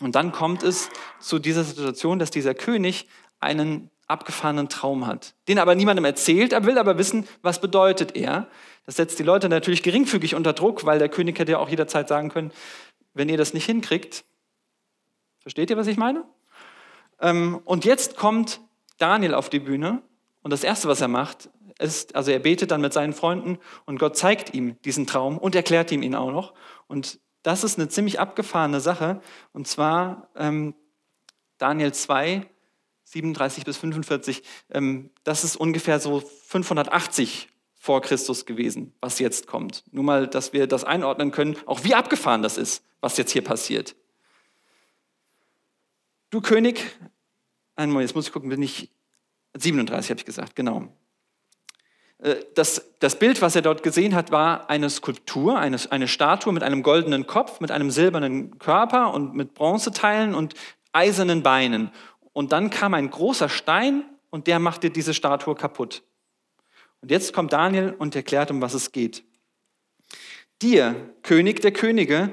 Und 0.00 0.14
dann 0.14 0.30
kommt 0.30 0.62
es 0.62 0.88
zu 1.18 1.38
dieser 1.38 1.64
Situation, 1.64 2.18
dass 2.18 2.30
dieser 2.30 2.54
König 2.54 3.08
einen 3.40 3.90
abgefahrenen 4.06 4.68
Traum 4.68 5.06
hat, 5.06 5.34
den 5.48 5.58
aber 5.58 5.74
niemandem 5.74 6.04
erzählt, 6.04 6.52
er 6.52 6.64
will 6.64 6.78
aber 6.78 6.96
wissen, 6.96 7.26
was 7.42 7.60
bedeutet 7.60 8.14
er. 8.14 8.46
Das 8.84 8.94
setzt 8.96 9.18
die 9.18 9.24
Leute 9.24 9.48
natürlich 9.48 9.82
geringfügig 9.82 10.36
unter 10.36 10.52
Druck, 10.52 10.86
weil 10.86 11.00
der 11.00 11.08
König 11.08 11.38
hätte 11.40 11.52
ja 11.52 11.58
auch 11.58 11.68
jederzeit 11.68 12.06
sagen 12.06 12.28
können, 12.28 12.52
wenn 13.14 13.28
ihr 13.28 13.36
das 13.36 13.52
nicht 13.52 13.66
hinkriegt, 13.66 14.24
versteht 15.40 15.70
ihr, 15.70 15.76
was 15.76 15.88
ich 15.88 15.96
meine? 15.96 16.24
Ähm, 17.20 17.60
und 17.64 17.84
jetzt 17.84 18.16
kommt 18.16 18.60
Daniel 18.98 19.34
auf 19.34 19.50
die 19.50 19.58
Bühne 19.58 20.02
und 20.42 20.52
das 20.52 20.62
Erste, 20.62 20.86
was 20.86 21.00
er 21.00 21.08
macht, 21.08 21.48
ist, 21.78 22.14
also 22.14 22.30
er 22.30 22.38
betet 22.38 22.70
dann 22.70 22.80
mit 22.80 22.92
seinen 22.92 23.12
Freunden 23.12 23.58
und 23.84 23.98
Gott 23.98 24.16
zeigt 24.16 24.54
ihm 24.54 24.80
diesen 24.82 25.06
Traum 25.06 25.38
und 25.38 25.54
erklärt 25.54 25.92
ihm 25.92 26.02
ihn 26.02 26.14
auch 26.14 26.30
noch. 26.30 26.54
Und 26.86 27.20
das 27.42 27.64
ist 27.64 27.78
eine 27.78 27.88
ziemlich 27.88 28.18
abgefahrene 28.18 28.80
Sache. 28.80 29.20
Und 29.52 29.68
zwar 29.68 30.30
ähm, 30.36 30.74
Daniel 31.58 31.92
2, 31.92 32.46
37 33.04 33.64
bis 33.64 33.76
45. 33.76 34.42
Ähm, 34.70 35.10
das 35.22 35.44
ist 35.44 35.56
ungefähr 35.56 36.00
so 36.00 36.20
580 36.20 37.48
vor 37.74 38.00
Christus 38.00 38.46
gewesen, 38.46 38.94
was 39.00 39.20
jetzt 39.20 39.46
kommt. 39.46 39.84
Nur 39.92 40.02
mal, 40.02 40.26
dass 40.26 40.52
wir 40.52 40.66
das 40.66 40.82
einordnen 40.82 41.30
können, 41.30 41.56
auch 41.66 41.84
wie 41.84 41.94
abgefahren 41.94 42.42
das 42.42 42.58
ist, 42.58 42.82
was 43.00 43.16
jetzt 43.16 43.30
hier 43.30 43.44
passiert. 43.44 43.94
Du 46.30 46.40
König, 46.40 46.82
einmal, 47.76 48.02
jetzt 48.02 48.16
muss 48.16 48.26
ich 48.26 48.32
gucken, 48.32 48.48
bin 48.48 48.62
ich 48.62 48.90
37 49.56 50.10
habe 50.10 50.18
ich 50.18 50.26
gesagt, 50.26 50.56
genau. 50.56 50.88
Äh, 52.18 52.36
das, 52.54 52.90
das 52.98 53.18
Bild, 53.18 53.42
was 53.42 53.56
er 53.56 53.62
dort 53.62 53.82
gesehen 53.82 54.14
hat, 54.14 54.30
war 54.30 54.70
eine 54.70 54.90
Skulptur, 54.90 55.58
eine, 55.58 55.78
eine 55.90 56.08
Statue 56.08 56.52
mit 56.52 56.62
einem 56.62 56.82
goldenen 56.82 57.26
Kopf, 57.26 57.60
mit 57.60 57.70
einem 57.70 57.90
silbernen 57.90 58.58
Körper 58.58 59.12
und 59.12 59.34
mit 59.34 59.54
Bronzeteilen 59.54 60.34
und 60.34 60.54
eisernen 60.92 61.42
Beinen. 61.42 61.90
Und 62.32 62.52
dann 62.52 62.70
kam 62.70 62.94
ein 62.94 63.10
großer 63.10 63.48
Stein 63.48 64.04
und 64.30 64.46
der 64.46 64.58
machte 64.58 64.90
diese 64.90 65.14
Statue 65.14 65.54
kaputt. 65.54 66.02
Und 67.00 67.10
jetzt 67.10 67.32
kommt 67.32 67.52
Daniel 67.52 67.94
und 67.98 68.16
erklärt, 68.16 68.50
um 68.50 68.60
was 68.60 68.74
es 68.74 68.92
geht. 68.92 69.22
Dir, 70.62 71.14
König 71.22 71.60
der 71.60 71.72
Könige, 71.72 72.32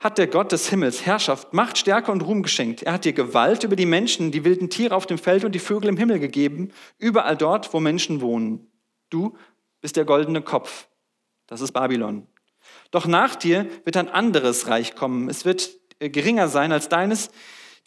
hat 0.00 0.16
der 0.16 0.28
Gott 0.28 0.52
des 0.52 0.70
Himmels 0.70 1.04
Herrschaft, 1.04 1.52
Macht, 1.52 1.76
Stärke 1.76 2.12
und 2.12 2.22
Ruhm 2.22 2.42
geschenkt. 2.42 2.82
Er 2.82 2.92
hat 2.92 3.04
dir 3.04 3.12
Gewalt 3.12 3.64
über 3.64 3.76
die 3.76 3.86
Menschen, 3.86 4.30
die 4.30 4.44
wilden 4.44 4.70
Tiere 4.70 4.94
auf 4.94 5.06
dem 5.06 5.18
Feld 5.18 5.44
und 5.44 5.52
die 5.52 5.58
Vögel 5.58 5.88
im 5.88 5.96
Himmel 5.96 6.20
gegeben, 6.20 6.70
überall 6.98 7.36
dort, 7.36 7.74
wo 7.74 7.80
Menschen 7.80 8.20
wohnen. 8.20 8.70
Du 9.10 9.36
bist 9.80 9.96
der 9.96 10.04
goldene 10.04 10.42
Kopf. 10.42 10.88
Das 11.46 11.60
ist 11.60 11.72
Babylon. 11.72 12.26
Doch 12.90 13.06
nach 13.06 13.34
dir 13.36 13.68
wird 13.84 13.96
ein 13.96 14.08
anderes 14.08 14.68
Reich 14.68 14.94
kommen. 14.94 15.28
Es 15.28 15.44
wird 15.44 15.70
äh, 15.98 16.10
geringer 16.10 16.48
sein 16.48 16.72
als 16.72 16.88
deines. 16.88 17.30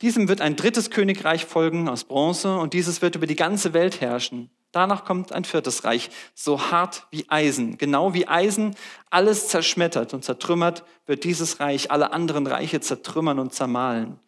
Diesem 0.02 0.28
wird 0.28 0.42
ein 0.42 0.56
drittes 0.56 0.90
Königreich 0.90 1.46
folgen 1.46 1.88
aus 1.88 2.06
Bronze 2.06 2.58
und 2.58 2.74
dieses 2.74 3.02
wird 3.02 3.16
über 3.16 3.28
die 3.28 3.36
ganze 3.36 3.74
Welt 3.74 4.02
herrschen. 4.02 4.50
Danach 4.72 5.04
kommt 5.04 5.34
ein 5.34 5.44
viertes 5.44 5.84
Reich, 5.84 6.10
so 6.34 6.72
hart 6.72 7.06
wie 7.12 7.26
Eisen. 7.30 7.78
Genau 7.78 8.14
wie 8.14 8.28
Eisen 8.28 8.76
alles 9.10 9.50
zerschmettert 9.50 10.14
und 10.14 10.24
zertrümmert, 10.24 10.86
wird 11.06 11.26
dieses 11.26 11.60
Reich 11.60 11.92
alle 11.92 12.14
anderen 12.14 12.48
Reiche 12.48 12.80
zertrümmern 12.80 13.38
und 13.38 13.54
zermahlen. 13.54 14.20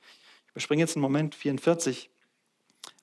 Ich 0.46 0.52
überspringe 0.52 0.82
jetzt 0.82 0.96
einen 0.96 1.02
Moment 1.02 1.34
44. 1.34 2.10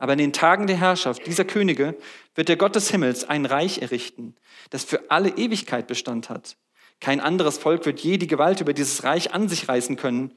Aber 0.00 0.14
in 0.14 0.18
den 0.18 0.32
Tagen 0.32 0.66
der 0.66 0.78
Herrschaft 0.78 1.26
dieser 1.26 1.44
Könige 1.44 1.94
wird 2.34 2.48
der 2.48 2.56
Gott 2.56 2.74
des 2.74 2.90
Himmels 2.90 3.28
ein 3.28 3.44
Reich 3.44 3.82
errichten, 3.82 4.34
das 4.70 4.82
für 4.82 5.10
alle 5.10 5.36
Ewigkeit 5.36 5.86
Bestand 5.86 6.30
hat. 6.30 6.56
Kein 7.00 7.20
anderes 7.20 7.58
Volk 7.58 7.84
wird 7.84 8.00
je 8.00 8.16
die 8.16 8.26
Gewalt 8.26 8.62
über 8.62 8.72
dieses 8.72 9.04
Reich 9.04 9.34
an 9.34 9.46
sich 9.46 9.68
reißen 9.68 9.96
können. 9.96 10.32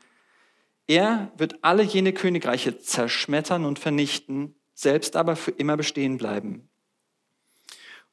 Er 0.85 1.31
wird 1.37 1.63
alle 1.63 1.81
jene 1.81 2.11
Königreiche 2.11 2.77
zerschmettern 2.77 3.63
und 3.63 3.79
vernichten, 3.79 4.53
selbst 4.73 5.15
aber 5.15 5.37
für 5.37 5.51
immer 5.51 5.77
bestehen 5.77 6.17
bleiben. 6.17 6.69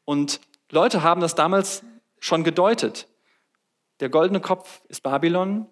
Und 0.05 0.41
Leute 0.71 1.03
haben 1.03 1.21
das 1.21 1.35
damals 1.35 1.83
schon 2.21 2.45
gedeutet. 2.45 3.09
Der 3.99 4.09
goldene 4.09 4.41
Kopf 4.41 4.83
ist 4.89 5.03
Babylon, 5.03 5.67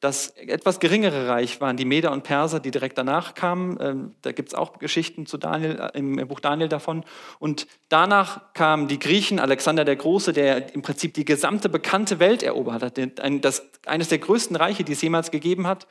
das 0.00 0.30
etwas 0.30 0.80
geringere 0.80 1.28
Reich 1.28 1.60
waren 1.60 1.76
die 1.76 1.84
Meder 1.84 2.10
und 2.10 2.24
Perser, 2.24 2.58
die 2.58 2.70
direkt 2.70 2.96
danach 2.96 3.34
kamen. 3.34 3.76
Ähm, 3.80 4.14
da 4.22 4.32
gibt 4.32 4.48
es 4.48 4.54
auch 4.54 4.78
Geschichten 4.78 5.26
zu 5.26 5.36
Daniel, 5.36 5.78
äh, 5.78 5.98
im 5.98 6.16
Buch 6.26 6.40
Daniel 6.40 6.68
davon. 6.68 7.04
Und 7.38 7.66
danach 7.90 8.54
kamen 8.54 8.88
die 8.88 8.98
Griechen, 8.98 9.38
Alexander 9.38 9.84
der 9.84 9.96
Große, 9.96 10.32
der 10.32 10.74
im 10.74 10.80
Prinzip 10.80 11.12
die 11.12 11.26
gesamte 11.26 11.68
bekannte 11.68 12.18
Welt 12.18 12.42
erobert 12.42 12.82
hat. 12.82 12.98
Das, 13.44 13.68
eines 13.84 14.08
der 14.08 14.18
größten 14.18 14.56
Reiche, 14.56 14.84
die 14.84 14.92
es 14.92 15.02
jemals 15.02 15.30
gegeben 15.30 15.66
hat. 15.66 15.86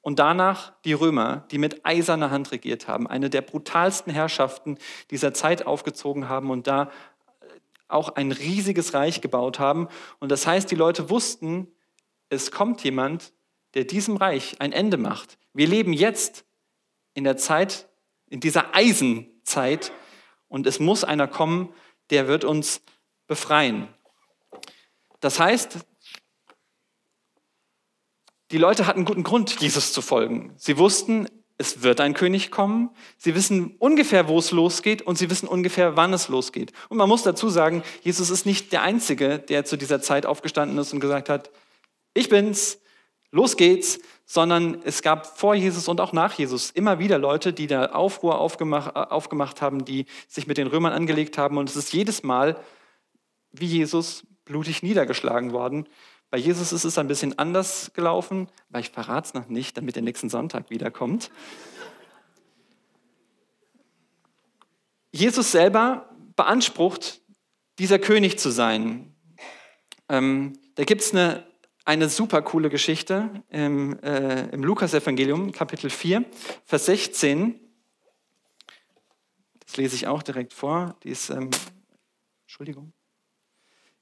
Und 0.00 0.18
danach 0.18 0.72
die 0.86 0.94
Römer, 0.94 1.44
die 1.50 1.58
mit 1.58 1.84
eiserner 1.84 2.30
Hand 2.30 2.52
regiert 2.52 2.88
haben. 2.88 3.06
Eine 3.06 3.28
der 3.28 3.42
brutalsten 3.42 4.10
Herrschaften 4.10 4.78
dieser 5.10 5.34
Zeit 5.34 5.66
aufgezogen 5.66 6.30
haben 6.30 6.50
und 6.50 6.66
da 6.66 6.84
äh, 6.84 7.44
auch 7.88 8.16
ein 8.16 8.32
riesiges 8.32 8.94
Reich 8.94 9.20
gebaut 9.20 9.58
haben. 9.58 9.88
Und 10.18 10.32
das 10.32 10.46
heißt, 10.46 10.70
die 10.70 10.76
Leute 10.76 11.10
wussten, 11.10 11.68
es 12.30 12.50
kommt 12.50 12.82
jemand, 12.84 13.34
der 13.74 13.84
diesem 13.84 14.16
Reich 14.16 14.56
ein 14.60 14.72
Ende 14.72 14.96
macht. 14.96 15.38
Wir 15.52 15.66
leben 15.66 15.92
jetzt 15.92 16.44
in 17.14 17.24
der 17.24 17.36
Zeit, 17.36 17.88
in 18.28 18.40
dieser 18.40 18.74
Eisenzeit 18.74 19.92
und 20.48 20.66
es 20.66 20.80
muss 20.80 21.04
einer 21.04 21.28
kommen, 21.28 21.72
der 22.10 22.28
wird 22.28 22.44
uns 22.44 22.82
befreien. 23.26 23.88
Das 25.20 25.38
heißt, 25.38 25.78
die 28.50 28.58
Leute 28.58 28.86
hatten 28.86 29.04
guten 29.04 29.22
Grund, 29.22 29.60
Jesus 29.60 29.92
zu 29.92 30.02
folgen. 30.02 30.52
Sie 30.56 30.76
wussten, 30.76 31.28
es 31.60 31.82
wird 31.82 32.00
ein 32.00 32.14
König 32.14 32.50
kommen. 32.50 32.90
Sie 33.18 33.34
wissen 33.34 33.76
ungefähr, 33.78 34.28
wo 34.28 34.38
es 34.38 34.50
losgeht 34.50 35.02
und 35.02 35.18
sie 35.18 35.28
wissen 35.28 35.46
ungefähr, 35.46 35.94
wann 35.94 36.12
es 36.14 36.28
losgeht. 36.28 36.72
Und 36.88 36.96
man 36.96 37.08
muss 37.08 37.22
dazu 37.22 37.50
sagen, 37.50 37.82
Jesus 38.02 38.30
ist 38.30 38.46
nicht 38.46 38.72
der 38.72 38.82
Einzige, 38.82 39.38
der 39.38 39.64
zu 39.66 39.76
dieser 39.76 40.00
Zeit 40.00 40.24
aufgestanden 40.26 40.78
ist 40.78 40.92
und 40.92 41.00
gesagt 41.00 41.28
hat, 41.28 41.50
ich 42.14 42.28
bin's, 42.28 42.80
los 43.30 43.56
geht's, 43.56 43.98
sondern 44.24 44.80
es 44.84 45.02
gab 45.02 45.38
vor 45.38 45.54
Jesus 45.54 45.88
und 45.88 46.00
auch 46.00 46.12
nach 46.12 46.34
Jesus 46.34 46.70
immer 46.70 46.98
wieder 46.98 47.18
Leute, 47.18 47.52
die 47.52 47.66
da 47.66 47.86
Aufruhr 47.86 48.38
aufgemacht, 48.38 48.94
äh, 48.94 49.00
aufgemacht 49.00 49.60
haben, 49.62 49.84
die 49.84 50.06
sich 50.28 50.46
mit 50.46 50.56
den 50.56 50.66
Römern 50.66 50.92
angelegt 50.92 51.38
haben. 51.38 51.58
Und 51.58 51.68
es 51.68 51.76
ist 51.76 51.92
jedes 51.92 52.22
Mal 52.22 52.60
wie 53.52 53.66
Jesus 53.66 54.24
blutig 54.44 54.82
niedergeschlagen 54.82 55.52
worden. 55.52 55.88
Bei 56.30 56.38
Jesus 56.38 56.72
ist 56.72 56.84
es 56.84 56.96
ein 56.96 57.08
bisschen 57.08 57.38
anders 57.38 57.90
gelaufen, 57.92 58.48
weil 58.68 58.82
ich 58.82 58.90
verrate 58.90 59.26
es 59.26 59.34
noch 59.34 59.48
nicht, 59.48 59.76
damit 59.76 59.96
der 59.96 60.02
nächsten 60.02 60.28
Sonntag 60.28 60.70
wiederkommt. 60.70 61.30
Jesus 65.12 65.50
selber 65.50 66.08
beansprucht, 66.36 67.20
dieser 67.80 67.98
König 67.98 68.38
zu 68.38 68.50
sein. 68.50 69.12
Ähm, 70.08 70.52
da 70.76 70.84
gibt 70.84 71.00
es 71.00 71.12
eine 71.12 71.49
eine 71.84 72.08
super 72.08 72.42
coole 72.42 72.70
Geschichte 72.70 73.30
im, 73.48 73.98
äh, 74.00 74.48
im 74.50 74.62
Lukas-Evangelium, 74.62 75.52
Kapitel 75.52 75.90
4, 75.90 76.24
Vers 76.64 76.86
16. 76.86 77.58
Das 79.66 79.76
lese 79.76 79.94
ich 79.94 80.06
auch 80.06 80.22
direkt 80.22 80.52
vor. 80.52 80.96
Die 81.02 81.10
ist, 81.10 81.30
ähm, 81.30 81.50
Entschuldigung. 82.42 82.92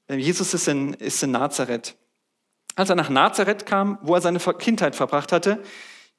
Äh, 0.07 0.17
Jesus 0.17 0.53
ist 0.53 0.67
in, 0.67 0.93
ist 0.95 1.23
in 1.23 1.31
Nazareth. 1.31 1.95
Als 2.75 2.89
er 2.89 2.95
nach 2.95 3.09
Nazareth 3.09 3.65
kam, 3.65 3.97
wo 4.01 4.15
er 4.15 4.21
seine 4.21 4.39
Kindheit 4.39 4.95
verbracht 4.95 5.31
hatte, 5.31 5.61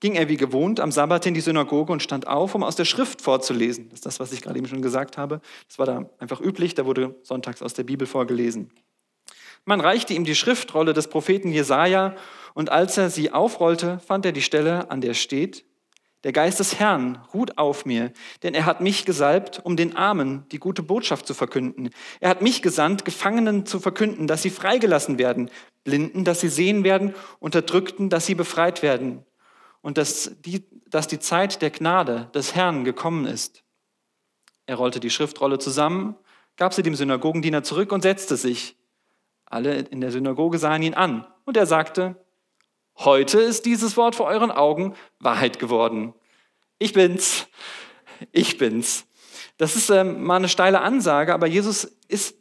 ging 0.01 0.15
er 0.15 0.29
wie 0.29 0.37
gewohnt 0.37 0.81
am 0.81 0.91
Sabbat 0.91 1.27
in 1.27 1.35
die 1.35 1.41
Synagoge 1.41 1.93
und 1.93 2.03
stand 2.03 2.27
auf, 2.27 2.55
um 2.55 2.63
aus 2.63 2.77
der 2.77 2.87
Schrift 2.87 3.21
vorzulesen. 3.21 3.91
Das 3.91 3.99
ist 3.99 4.07
das, 4.07 4.21
was 4.21 4.33
ich 4.33 4.41
gerade 4.41 4.59
eben 4.59 4.67
schon 4.67 4.83
gesagt 4.83 5.19
habe. 5.19 5.41
Das 5.69 5.79
war 5.79 5.87
da 5.87 6.09
einfach 6.19 6.41
üblich, 6.41 6.75
da 6.75 6.87
wurde 6.87 7.17
sonntags 7.23 7.63
aus 7.63 7.75
der 7.75 7.85
Bibel 7.85 8.07
vorgelesen. 8.07 8.71
Man 9.65 9.81
reichte 9.81 10.15
ihm 10.15 10.25
die 10.25 10.35
Schriftrolle 10.35 10.93
des 10.93 11.09
Propheten 11.09 11.53
Jesaja 11.53 12.17
und 12.55 12.71
als 12.71 12.97
er 12.97 13.11
sie 13.11 13.33
aufrollte, 13.33 14.01
fand 14.01 14.27
er 14.27 14.33
die 14.33 14.43
Stelle, 14.43 14.91
an 14.91 15.01
der 15.01 15.15
steht: 15.15 15.65
Der 16.25 16.33
Geist 16.33 16.61
des 16.61 16.79
Herrn 16.79 17.23
ruht 17.33 17.59
auf 17.59 17.85
mir, 17.85 18.13
denn 18.43 18.55
er 18.55 18.67
hat 18.67 18.81
mich 18.81 19.05
gesalbt, 19.05 19.61
um 19.65 19.77
den 19.77 19.97
Armen 19.97 20.47
die 20.51 20.59
gute 20.59 20.83
Botschaft 20.83 21.27
zu 21.27 21.35
verkünden. 21.35 21.91
Er 22.21 22.31
hat 22.31 22.43
mich 22.43 22.63
gesandt, 22.63 23.05
Gefangenen 23.05 23.67
zu 23.67 23.81
verkünden, 23.81 24.27
dass 24.27 24.43
sie 24.43 24.51
freigelassen 24.51 25.19
werden, 25.19 25.51
Blinden, 25.85 26.25
dass 26.25 26.41
sie 26.41 26.49
sehen 26.49 26.85
werden, 26.85 27.15
Unterdrückten, 27.39 28.11
dass 28.11 28.27
sie 28.27 28.35
befreit 28.35 28.83
werden 28.83 29.25
und 29.83 29.99
dass 29.99 30.33
die, 30.41 30.65
dass 30.87 31.07
die 31.07 31.19
Zeit 31.19 31.63
der 31.63 31.71
Gnade 31.71 32.31
des 32.35 32.55
Herrn 32.55 32.85
gekommen 32.85 33.27
ist. 33.27 33.63
Er 34.67 34.77
rollte 34.77 35.01
die 35.01 35.11
Schriftrolle 35.11 35.59
zusammen, 35.59 36.17
gab 36.57 36.75
sie 36.75 36.83
dem 36.83 36.95
Synagogendiener 36.95 37.63
zurück 37.63 37.93
und 37.93 38.03
setzte 38.03 38.37
sich. 38.37 38.77
Alle 39.51 39.81
in 39.81 40.01
der 40.01 40.13
Synagoge 40.13 40.59
sahen 40.59 40.83
ihn 40.83 40.95
an 40.95 41.27
und 41.45 41.57
er 41.57 41.67
sagte, 41.67 42.25
heute 42.99 43.41
ist 43.41 43.67
dieses 43.67 43.97
Wort 43.97 44.15
vor 44.15 44.27
euren 44.27 44.53
Augen 44.53 44.95
Wahrheit 45.19 45.59
geworden. 45.59 46.15
Ich 46.79 46.93
bin's, 46.93 47.49
ich 48.33 48.57
bin's. 48.57 49.07
Das 49.59 49.77
ist 49.77 49.91
ähm, 49.91 50.23
mal 50.23 50.37
eine 50.37 50.49
steile 50.49 50.81
Ansage, 50.81 51.35
aber 51.35 51.47
Jesus 51.47 51.85
ist 52.09 52.37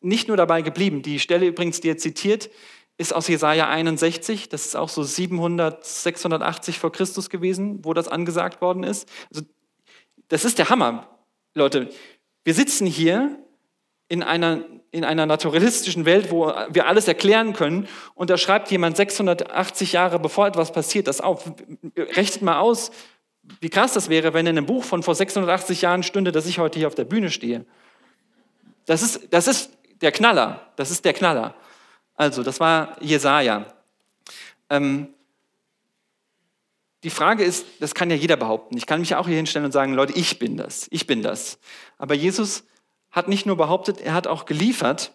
nicht 0.00 0.28
nur 0.28 0.36
dabei 0.36 0.62
geblieben. 0.62 1.00
Die 1.00 1.20
Stelle 1.20 1.46
übrigens, 1.46 1.80
die 1.80 1.90
er 1.90 1.96
zitiert, 1.96 2.50
ist 2.98 3.14
aus 3.14 3.28
Jesaja 3.28 3.68
61. 3.68 4.48
Das 4.48 4.66
ist 4.66 4.76
auch 4.76 4.88
so 4.88 5.04
700, 5.04 5.86
680 5.86 6.78
vor 6.78 6.92
Christus 6.92 7.30
gewesen, 7.30 7.84
wo 7.84 7.94
das 7.94 8.08
angesagt 8.08 8.60
worden 8.60 8.82
ist. 8.82 9.08
Also, 9.30 9.46
das 10.28 10.44
ist 10.44 10.58
der 10.58 10.70
Hammer. 10.70 11.08
Leute, 11.54 11.88
wir 12.44 12.54
sitzen 12.54 12.86
hier 12.86 13.38
in 14.08 14.22
einer, 14.22 14.60
in 14.92 15.04
einer 15.04 15.26
naturalistischen 15.26 16.04
Welt, 16.04 16.30
wo 16.30 16.46
wir 16.70 16.86
alles 16.86 17.08
erklären 17.08 17.52
können 17.52 17.88
und 18.14 18.30
da 18.30 18.36
schreibt 18.36 18.70
jemand 18.70 18.96
680 18.96 19.92
Jahre 19.92 20.18
bevor 20.18 20.46
etwas 20.46 20.72
passiert 20.72 21.08
das 21.08 21.20
auf. 21.20 21.50
Rechnet 21.96 22.42
mal 22.42 22.60
aus, 22.60 22.90
wie 23.60 23.70
krass 23.70 23.92
das 23.92 24.08
wäre, 24.08 24.34
wenn 24.34 24.46
in 24.46 24.56
einem 24.56 24.66
Buch 24.66 24.84
von 24.84 25.02
vor 25.02 25.14
680 25.14 25.82
Jahren 25.82 26.02
stünde, 26.02 26.32
dass 26.32 26.46
ich 26.46 26.58
heute 26.58 26.78
hier 26.78 26.88
auf 26.88 26.94
der 26.94 27.04
Bühne 27.04 27.30
stehe. 27.30 27.64
Das 28.86 29.02
ist, 29.02 29.32
das 29.32 29.48
ist 29.48 29.70
der 30.00 30.12
Knaller. 30.12 30.72
Das 30.76 30.90
ist 30.90 31.04
der 31.04 31.12
Knaller. 31.12 31.54
Also, 32.14 32.42
das 32.42 32.60
war 32.60 32.96
Jesaja. 33.02 33.66
Ähm, 34.70 35.08
die 37.02 37.10
Frage 37.10 37.44
ist, 37.44 37.66
das 37.80 37.94
kann 37.94 38.10
ja 38.10 38.16
jeder 38.16 38.36
behaupten. 38.36 38.76
Ich 38.76 38.86
kann 38.86 39.00
mich 39.00 39.14
auch 39.14 39.28
hier 39.28 39.36
hinstellen 39.36 39.66
und 39.66 39.72
sagen, 39.72 39.94
Leute, 39.94 40.14
ich 40.14 40.38
bin 40.38 40.56
das, 40.56 40.88
ich 40.90 41.06
bin 41.06 41.22
das. 41.22 41.58
Aber 41.98 42.14
Jesus 42.14 42.64
hat 43.16 43.26
nicht 43.26 43.46
nur 43.46 43.56
behauptet, 43.56 44.00
er 44.00 44.14
hat 44.14 44.28
auch 44.28 44.46
geliefert. 44.46 45.12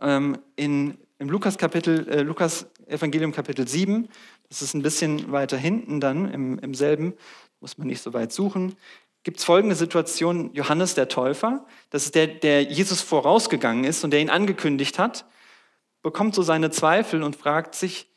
Ähm, 0.00 0.38
in, 0.56 0.98
Im 1.20 1.30
Lukas, 1.30 1.56
Kapitel, 1.58 2.08
äh, 2.08 2.22
Lukas 2.22 2.66
Evangelium 2.88 3.30
Kapitel 3.30 3.68
7 3.68 4.08
das 4.52 4.60
ist 4.60 4.74
ein 4.74 4.82
bisschen 4.82 5.32
weiter 5.32 5.56
hinten 5.56 5.98
dann 5.98 6.30
im, 6.30 6.58
im 6.58 6.74
selben, 6.74 7.14
muss 7.60 7.78
man 7.78 7.86
nicht 7.86 8.02
so 8.02 8.12
weit 8.12 8.32
suchen. 8.34 8.76
Gibt 9.22 9.38
es 9.38 9.44
folgende 9.44 9.74
Situation, 9.74 10.52
Johannes 10.52 10.94
der 10.94 11.08
Täufer, 11.08 11.64
das 11.88 12.04
ist 12.04 12.14
der, 12.14 12.26
der 12.26 12.62
Jesus 12.64 13.00
vorausgegangen 13.00 13.84
ist 13.84 14.04
und 14.04 14.10
der 14.10 14.20
ihn 14.20 14.28
angekündigt 14.28 14.98
hat, 14.98 15.24
bekommt 16.02 16.34
so 16.34 16.42
seine 16.42 16.70
Zweifel 16.70 17.22
und 17.22 17.34
fragt 17.34 17.74
sich, 17.74 18.10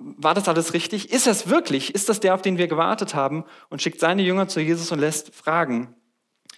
war 0.00 0.34
das 0.34 0.48
alles 0.48 0.74
richtig? 0.74 1.12
Ist 1.12 1.28
das 1.28 1.48
wirklich? 1.48 1.94
Ist 1.94 2.08
das 2.08 2.18
der, 2.18 2.34
auf 2.34 2.42
den 2.42 2.58
wir 2.58 2.66
gewartet 2.66 3.14
haben? 3.14 3.44
Und 3.68 3.80
schickt 3.80 4.00
seine 4.00 4.22
Jünger 4.22 4.48
zu 4.48 4.58
Jesus 4.58 4.90
und 4.90 4.98
lässt 4.98 5.32
fragen. 5.32 5.94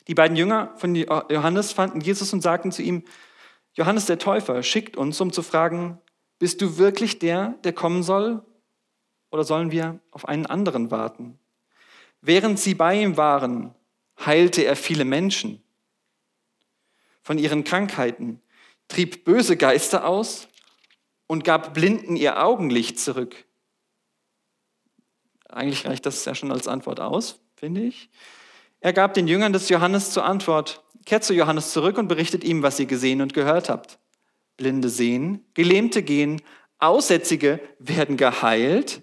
Die 0.09 0.15
beiden 0.15 0.37
Jünger 0.37 0.73
von 0.77 0.95
Johannes 0.95 1.73
fanden 1.73 2.01
Jesus 2.01 2.33
und 2.33 2.41
sagten 2.41 2.73
zu 2.73 2.83
ihm, 2.83 3.05
Johannes 3.75 4.07
der 4.07 4.19
Täufer 4.19 4.63
schickt 4.63 4.97
uns, 4.97 5.21
um 5.21 5.33
zu 5.33 5.43
fragen, 5.43 5.99
bist 6.39 6.61
du 6.61 6.77
wirklich 6.77 7.19
der, 7.19 7.55
der 7.65 7.73
kommen 7.73 8.03
soll? 8.03 8.45
oder 9.33 9.45
sollen 9.45 9.73
wir 9.73 9.99
auf 10.13 10.29
einen 10.29 10.47
anderen 10.47 10.93
warten? 10.93 11.39
Während 12.21 12.61
sie 12.61 12.75
bei 12.75 13.03
ihm 13.03 13.17
waren, 13.17 13.75
heilte 14.25 14.63
er 14.63 14.77
viele 14.77 15.05
Menschen 15.05 15.61
von 17.23 17.39
ihren 17.39 17.65
Krankheiten, 17.65 18.41
trieb 18.87 19.25
böse 19.25 19.57
Geister 19.57 20.07
aus 20.07 20.49
und 21.27 21.45
gab 21.45 21.75
Blinden 21.75 22.15
ihr 22.15 22.45
Augenlicht 22.45 23.01
zurück. 23.01 23.45
Eigentlich 25.49 25.87
reicht 25.87 26.07
das 26.07 26.25
ja 26.25 26.35
schon 26.35 26.53
als 26.53 26.69
Antwort 26.69 27.01
aus, 27.01 27.41
finde 27.57 27.83
ich. 27.83 28.11
Er 28.85 28.93
gab 28.93 29.15
den 29.15 29.29
Jüngern 29.29 29.53
des 29.53 29.69
Johannes 29.69 30.11
zur 30.11 30.25
Antwort, 30.25 30.83
kehrt 31.07 31.23
zu 31.23 31.35
Johannes 31.35 31.71
zurück 31.71 31.99
und 31.99 32.09
berichtet 32.09 32.43
ihm, 32.43 32.65
was 32.65 32.81
ihr 32.81 32.87
gesehen 32.87 33.23
und 33.23 33.33
gehört 33.33 33.69
habt. 33.69 34.01
Blinde 34.57 34.89
sehen, 34.89 35.45
Gelähmte 35.55 36.03
gehen, 36.03 36.43
Aussätzige 36.79 37.61
werden 37.79 38.17
geheilt, 38.17 39.03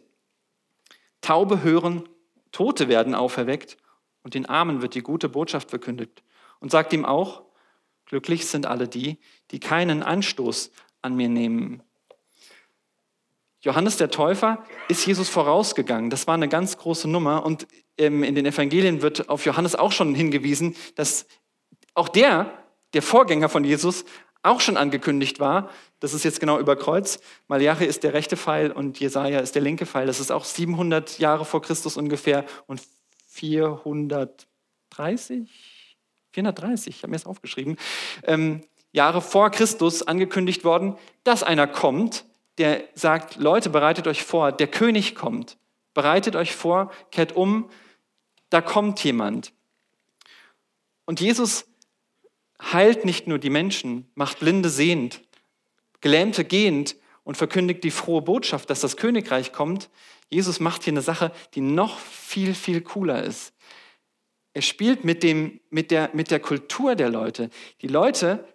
Taube 1.22 1.64
hören, 1.64 2.10
Tote 2.52 2.90
werden 2.90 3.16
auferweckt 3.16 3.78
und 4.22 4.34
den 4.34 4.48
Armen 4.48 4.82
wird 4.82 4.96
die 4.96 5.02
gute 5.02 5.30
Botschaft 5.30 5.70
verkündigt. 5.70 6.24
Und 6.60 6.72
sagt 6.72 6.92
ihm 6.92 7.06
auch, 7.06 7.44
glücklich 8.06 8.48
sind 8.48 8.66
alle 8.66 8.90
die, 8.90 9.18
die 9.52 9.62
keinen 9.62 10.04
Anstoß 10.04 10.72
an 11.02 11.16
mir 11.16 11.30
nehmen. 11.30 11.82
Johannes 13.62 13.98
der 13.98 14.10
Täufer 14.10 14.64
ist 14.88 15.06
Jesus 15.06 15.30
vorausgegangen. 15.30 16.10
Das 16.10 16.28
war 16.28 16.34
eine 16.34 16.48
ganz 16.48 16.78
große 16.78 17.10
Nummer. 17.10 17.46
Und 17.46 17.68
ähm, 17.98 18.24
in 18.24 18.36
den 18.36 18.46
Evangelien 18.46 19.02
wird 19.02 19.30
auf 19.30 19.46
Johannes 19.46 19.76
auch 19.76 19.92
schon 19.92 20.16
hingewiesen, 20.16 20.76
dass 20.96 21.26
auch 21.94 22.08
der, 22.08 22.54
der 22.94 23.02
Vorgänger 23.02 23.50
von 23.50 23.64
Jesus, 23.64 24.06
auch 24.42 24.62
schon 24.62 24.78
angekündigt 24.78 25.42
war. 25.42 25.70
Das 26.00 26.14
ist 26.14 26.24
jetzt 26.24 26.40
genau 26.40 26.60
über 26.60 26.78
Kreuz. 26.78 27.20
Malachi 27.48 27.84
ist 27.84 28.04
der 28.04 28.14
rechte 28.14 28.38
Pfeil 28.38 28.72
und 28.72 28.98
Jesaja 29.00 29.40
ist 29.40 29.56
der 29.56 29.62
linke 29.62 29.86
Pfeil. 29.86 30.08
Das 30.08 30.22
ist 30.22 30.32
auch 30.32 30.46
700 30.46 31.20
Jahre 31.20 31.44
vor 31.44 31.62
Christus 31.62 31.98
ungefähr 31.98 32.46
und 32.66 32.82
430, 33.28 35.98
430, 36.32 36.96
ich 36.96 37.04
habe 37.04 37.12
mir 37.12 37.18
das 37.18 37.26
aufgeschrieben, 37.26 37.76
ähm, 38.24 38.62
Jahre 38.92 39.22
vor 39.22 39.52
Christus 39.52 40.04
angekündigt 40.04 40.64
worden, 40.64 40.96
dass 41.24 41.44
einer 41.44 41.68
kommt, 41.68 42.26
der 42.60 42.84
sagt, 42.94 43.38
Leute, 43.38 43.70
bereitet 43.70 44.06
euch 44.06 44.24
vor, 44.24 44.52
der 44.52 44.68
König 44.68 45.16
kommt. 45.16 45.58
Bereitet 45.94 46.36
euch 46.36 46.56
vor, 46.56 46.92
kehrt 47.12 47.36
um, 47.36 47.70
da 48.50 48.62
kommt 48.62 49.04
jemand. 49.04 49.54
Und 51.06 51.22
Jesus 51.22 51.66
heilt 52.62 53.06
nicht 53.06 53.28
nur 53.28 53.40
die 53.40 53.50
Menschen, 53.50 54.12
macht 54.14 54.40
Blinde 54.40 54.70
sehend, 54.70 55.22
Gelähmte 56.02 56.46
gehend 56.46 56.96
und 57.24 57.38
verkündigt 57.38 57.84
die 57.84 57.92
frohe 57.92 58.22
Botschaft, 58.22 58.70
dass 58.70 58.82
das 58.82 58.98
Königreich 58.98 59.54
kommt. 59.54 59.90
Jesus 60.30 60.60
macht 60.60 60.84
hier 60.84 60.94
eine 60.94 61.02
Sache, 61.02 61.32
die 61.56 61.62
noch 61.62 61.98
viel, 61.98 62.54
viel 62.54 62.82
cooler 62.82 63.24
ist. 63.24 63.54
Er 64.54 64.62
spielt 64.62 65.04
mit, 65.06 65.24
dem, 65.24 65.60
mit, 65.70 65.92
der, 65.92 66.10
mit 66.14 66.32
der 66.32 66.40
Kultur 66.40 66.96
der 66.96 67.10
Leute. 67.10 67.50
Die 67.82 67.88
Leute 67.88 68.46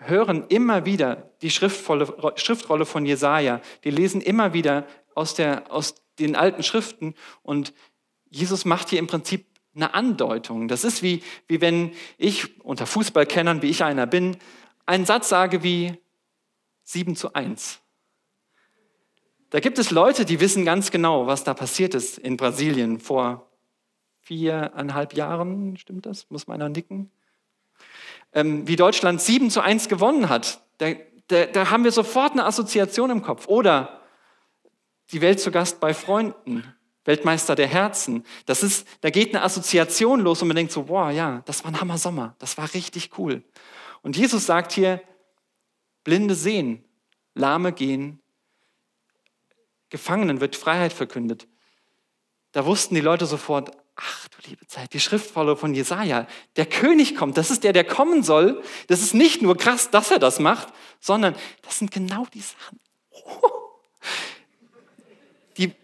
hören 0.00 0.46
immer 0.48 0.84
wieder 0.84 1.30
die 1.42 1.50
Schriftrolle 1.50 2.86
von 2.86 3.06
Jesaja. 3.06 3.60
Die 3.84 3.90
lesen 3.90 4.20
immer 4.20 4.52
wieder 4.52 4.86
aus, 5.14 5.34
der, 5.34 5.70
aus 5.70 5.94
den 6.18 6.36
alten 6.36 6.62
Schriften. 6.62 7.14
Und 7.42 7.72
Jesus 8.30 8.64
macht 8.64 8.88
hier 8.88 8.98
im 8.98 9.06
Prinzip 9.06 9.46
eine 9.74 9.94
Andeutung. 9.94 10.68
Das 10.68 10.84
ist 10.84 11.02
wie, 11.02 11.22
wie 11.46 11.60
wenn 11.60 11.92
ich 12.18 12.60
unter 12.64 12.86
Fußballkennern, 12.86 13.62
wie 13.62 13.70
ich 13.70 13.84
einer 13.84 14.06
bin, 14.06 14.36
einen 14.86 15.06
Satz 15.06 15.28
sage 15.28 15.62
wie 15.62 15.96
7 16.84 17.14
zu 17.14 17.34
1. 17.34 17.80
Da 19.50 19.60
gibt 19.60 19.78
es 19.78 19.90
Leute, 19.90 20.24
die 20.24 20.40
wissen 20.40 20.64
ganz 20.64 20.90
genau, 20.90 21.26
was 21.26 21.44
da 21.44 21.54
passiert 21.54 21.94
ist 21.94 22.18
in 22.18 22.36
Brasilien 22.36 23.00
vor 23.00 23.48
viereinhalb 24.20 25.14
Jahren, 25.14 25.76
stimmt 25.76 26.06
das? 26.06 26.30
Muss 26.30 26.46
meiner 26.46 26.68
nicken? 26.68 27.10
Ähm, 28.32 28.66
wie 28.68 28.76
Deutschland 28.76 29.20
7 29.20 29.50
zu 29.50 29.60
1 29.60 29.88
gewonnen 29.88 30.28
hat. 30.28 30.60
Da, 30.78 30.92
da, 31.28 31.46
da 31.46 31.70
haben 31.70 31.84
wir 31.84 31.92
sofort 31.92 32.32
eine 32.32 32.44
Assoziation 32.44 33.10
im 33.10 33.22
Kopf. 33.22 33.48
Oder 33.48 34.00
die 35.10 35.20
Welt 35.20 35.40
zu 35.40 35.50
Gast 35.50 35.80
bei 35.80 35.94
Freunden. 35.94 36.64
Weltmeister 37.04 37.54
der 37.54 37.66
Herzen. 37.66 38.24
Das 38.46 38.62
ist, 38.62 38.86
da 39.00 39.10
geht 39.10 39.34
eine 39.34 39.42
Assoziation 39.42 40.20
los 40.20 40.42
und 40.42 40.48
man 40.48 40.56
denkt 40.56 40.72
so, 40.72 40.88
wow, 40.88 41.10
ja, 41.10 41.42
das 41.46 41.64
war 41.64 41.72
ein 41.72 41.80
Hammer 41.80 41.98
Sommer, 41.98 42.36
das 42.38 42.56
war 42.58 42.72
richtig 42.74 43.18
cool. 43.18 43.42
Und 44.02 44.16
Jesus 44.16 44.46
sagt 44.46 44.72
hier, 44.72 45.02
Blinde 46.04 46.34
sehen, 46.34 46.84
Lahme 47.34 47.72
gehen, 47.72 48.20
Gefangenen 49.88 50.40
wird 50.40 50.56
Freiheit 50.56 50.92
verkündet. 50.92 51.48
Da 52.52 52.64
wussten 52.64 52.94
die 52.94 53.00
Leute 53.00 53.26
sofort, 53.26 53.72
ach 54.00 54.28
du 54.28 54.48
liebe 54.48 54.66
Zeit, 54.66 54.92
die 54.92 55.00
Schriftvolle 55.00 55.56
von 55.56 55.74
Jesaja, 55.74 56.26
der 56.56 56.66
König 56.66 57.14
kommt, 57.14 57.36
das 57.36 57.50
ist 57.50 57.64
der, 57.64 57.72
der 57.72 57.84
kommen 57.84 58.22
soll. 58.22 58.62
Das 58.86 59.02
ist 59.02 59.14
nicht 59.14 59.42
nur 59.42 59.56
krass, 59.56 59.90
dass 59.90 60.10
er 60.10 60.18
das 60.18 60.38
macht, 60.38 60.72
sondern 61.00 61.34
das 61.62 61.78
sind 61.78 61.90
genau 61.90 62.26
die 62.32 62.40
Sachen. 62.40 62.80
Die, 65.56 65.74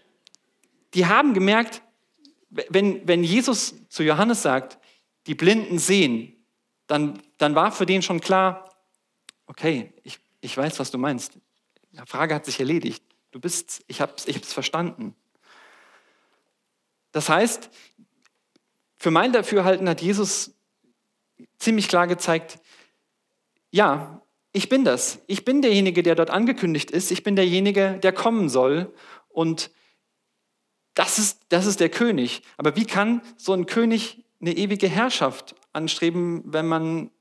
die 0.95 1.05
haben 1.05 1.35
gemerkt, 1.35 1.83
wenn, 2.49 3.07
wenn 3.07 3.25
Jesus 3.25 3.75
zu 3.91 4.05
Johannes 4.05 4.43
sagt, 4.43 4.79
die 5.27 5.35
Blinden 5.35 5.79
sehen, 5.79 6.33
dann, 6.87 7.21
dann 7.37 7.55
war 7.55 7.73
für 7.73 7.85
den 7.85 8.01
schon 8.01 8.21
klar, 8.21 8.71
okay, 9.47 9.93
ich, 10.05 10.19
ich 10.41 10.57
weiß, 10.57 10.79
was 10.79 10.91
du 10.93 10.99
meinst. 10.99 11.39
Die 11.93 11.99
Frage 12.07 12.35
hat 12.35 12.47
sich 12.47 12.61
erledigt. 12.61 13.03
Du 13.33 13.41
bist, 13.41 13.85
ich 13.89 14.01
habe 14.01 14.15
es 14.17 14.27
ich 14.27 14.39
verstanden. 14.39 15.15
Das 17.13 17.29
heißt, 17.31 17.71
für 19.07 19.13
mein 19.13 19.33
Dafürhalten 19.33 19.89
hat 19.89 20.03
Jesus 20.03 20.57
ziemlich 21.61 21.87
klar 21.87 22.09
gezeigt, 22.09 22.59
ja, 23.71 24.21
ich 24.53 24.69
bin 24.69 24.85
das. 24.85 25.21
Ich 25.29 25.45
bin 25.45 25.63
derjenige, 25.63 26.03
der 26.03 26.17
dort 26.17 26.31
angekündigt 26.31 26.91
ist. 26.91 27.13
Ich 27.13 27.23
bin 27.23 27.37
derjenige, 27.37 28.01
der 28.03 28.11
kommen 28.11 28.49
soll. 28.49 28.93
Und 29.29 29.71
das 30.95 31.21
ist, 31.21 31.43
das 31.51 31.67
ist 31.67 31.79
der 31.79 31.89
König. 31.89 32.43
Aber 32.57 32.75
wie 32.75 32.85
kann 32.85 33.23
so 33.37 33.53
ein 33.53 33.67
König 33.67 34.25
eine 34.41 34.57
ewige 34.57 34.89
Herrschaft 34.89 35.55
anstreben, 35.73 36.43
wenn 36.45 36.67
man 36.67 37.13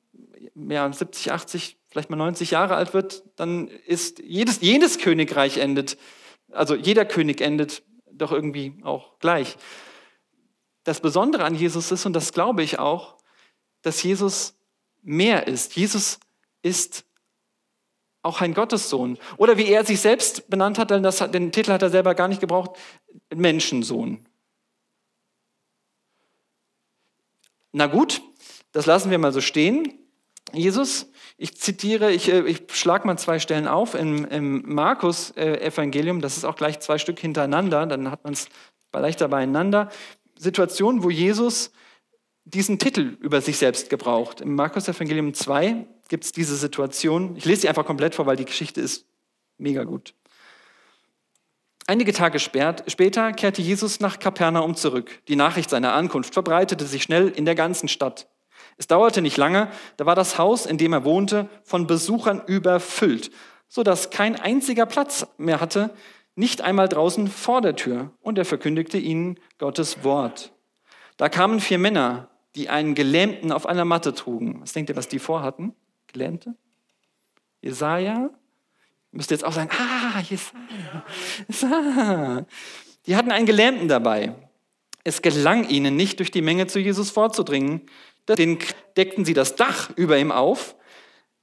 ja, 0.56 0.92
70, 0.92 1.34
80, 1.34 1.78
vielleicht 1.88 2.10
mal 2.10 2.16
90 2.16 2.50
Jahre 2.50 2.78
alt 2.78 2.96
wird, 2.96 3.22
dann 3.36 3.68
ist 3.68 4.18
jedes, 4.24 4.60
jedes 4.62 4.98
Königreich 4.98 5.60
endet, 5.60 6.00
also 6.52 6.74
jeder 6.74 7.06
König 7.06 7.42
endet 7.42 7.84
doch 8.12 8.32
irgendwie 8.32 8.74
auch 8.82 9.20
gleich. 9.20 9.56
Das 10.86 11.02
Besondere 11.02 11.44
an 11.44 11.56
Jesus 11.56 11.92
ist, 11.92 12.06
und 12.06 12.14
das 12.14 12.32
glaube 12.32 12.64
ich 12.64 12.80
auch, 12.80 13.18
dass 13.82 14.02
Jesus 14.02 14.56
mehr 15.02 15.48
ist. 15.48 15.76
Jesus 15.76 16.20
ist 16.62 17.06
auch 18.22 18.40
ein 18.42 18.54
Gottessohn. 18.54 19.18
Oder 19.38 19.58
wie 19.58 19.66
er 19.66 19.84
sich 19.84 20.00
selbst 20.00 20.50
benannt 20.50 20.78
hat, 20.78 20.92
denn 20.92 21.04
das, 21.04 21.18
den 21.18 21.52
Titel 21.52 21.72
hat 21.72 21.82
er 21.82 21.90
selber 21.90 22.16
gar 22.16 22.28
nicht 22.28 22.40
gebraucht, 22.40 22.78
Menschensohn. 23.34 24.26
Na 27.72 27.88
gut, 27.88 28.22
das 28.72 28.86
lassen 28.86 29.10
wir 29.10 29.18
mal 29.18 29.34
so 29.34 29.42
stehen. 29.42 30.00
Jesus, 30.54 31.12
ich 31.38 31.58
zitiere, 31.58 32.12
ich, 32.12 32.32
äh, 32.32 32.42
ich 32.48 32.64
schlage 32.72 33.08
mal 33.08 33.18
zwei 33.18 33.40
Stellen 33.40 33.68
auf 33.68 33.96
im, 33.96 34.24
im 34.26 34.62
Markus-Evangelium, 34.72 36.22
das 36.22 36.38
ist 36.38 36.46
auch 36.46 36.56
gleich 36.56 36.80
zwei 36.80 37.00
Stück 37.00 37.20
hintereinander, 37.20 37.88
dann 37.88 38.12
hat 38.12 38.24
man 38.24 38.34
es 38.34 38.50
leichter 38.94 39.28
beieinander. 39.28 39.90
Situationen, 40.38 41.04
wo 41.04 41.10
Jesus 41.10 41.72
diesen 42.46 42.78
Titel 42.78 43.18
über 43.22 43.42
sich 43.42 43.58
selbst 43.58 43.90
gebraucht. 43.90 44.42
Im 44.42 44.56
Markus-Evangelium 44.56 45.34
2 45.34 45.86
gibt 46.10 46.24
es 46.26 46.32
diese 46.32 46.56
Situation. 46.56 47.36
Ich 47.36 47.46
lese 47.46 47.62
sie 47.62 47.70
einfach 47.70 47.86
komplett 47.86 48.16
vor, 48.16 48.26
weil 48.26 48.38
die 48.38 48.46
Geschichte 48.46 48.82
ist 48.82 49.06
mega 49.58 49.84
gut. 49.84 50.14
Einige 51.88 52.14
Tage 52.14 52.40
später 52.40 53.34
kehrte 53.34 53.62
Jesus 53.62 54.00
nach 54.00 54.18
Kapernaum 54.20 54.76
zurück. 54.76 55.22
Die 55.28 55.36
Nachricht 55.36 55.70
seiner 55.70 55.94
Ankunft 55.94 56.34
verbreitete 56.34 56.86
sich 56.86 57.04
schnell 57.04 57.30
in 57.30 57.46
der 57.46 57.56
ganzen 57.56 57.88
Stadt. 57.88 58.28
Es 58.78 58.88
dauerte 58.88 59.22
nicht 59.22 59.38
lange, 59.38 59.70
da 59.98 60.06
war 60.06 60.16
das 60.16 60.38
Haus, 60.38 60.66
in 60.66 60.78
dem 60.78 60.94
er 60.94 61.06
wohnte, 61.06 61.48
von 61.64 61.88
Besuchern 61.88 62.42
überfüllt, 62.46 63.32
so 63.68 63.84
dass 63.84 64.10
kein 64.10 64.36
einziger 64.36 64.86
Platz 64.86 65.28
mehr 65.38 65.62
hatte, 65.62 65.94
nicht 66.36 66.62
einmal 66.62 66.90
draußen 66.90 67.28
vor 67.28 67.62
der 67.62 67.76
Tür. 67.76 68.12
Und 68.22 68.38
er 68.38 68.46
verkündigte 68.46 68.98
ihnen 68.98 69.40
Gottes 69.58 70.04
Wort. 70.04 70.52
Da 71.18 71.30
kamen 71.30 71.60
vier 71.60 71.80
Männer, 71.80 72.30
die 72.56 72.70
einen 72.70 72.96
Gelähmten 72.96 73.52
auf 73.52 73.66
einer 73.66 73.86
Matte 73.86 74.14
trugen. 74.14 74.62
Was 74.62 74.74
denkt 74.74 74.90
ihr, 74.90 74.96
was 74.96 75.08
die 75.08 75.20
vorhatten? 75.20 75.74
Gelähmte? 76.08 76.56
Jesaja? 77.62 78.30
Müsst 79.12 79.32
ihr 79.32 79.36
jetzt 79.36 79.46
auch 79.46 79.54
sagen, 79.54 79.70
ah, 79.72 80.22
Jesaja. 80.22 81.06
Die 83.06 83.16
hatten 83.16 83.32
einen 83.32 83.46
Gelähmten 83.46 83.88
dabei. 83.88 84.36
Es 85.04 85.22
gelang 85.22 85.70
ihnen 85.70 85.96
nicht, 85.96 86.20
durch 86.20 86.32
die 86.32 86.42
Menge 86.42 86.68
zu 86.68 86.80
Jesus 86.80 87.12
vorzudringen. 87.12 87.82
Den 88.28 88.58
deckten 88.98 89.24
sie 89.24 89.34
das 89.36 89.56
Dach 89.56 89.92
über 89.96 90.18
ihm 90.18 90.32
auf, 90.32 90.76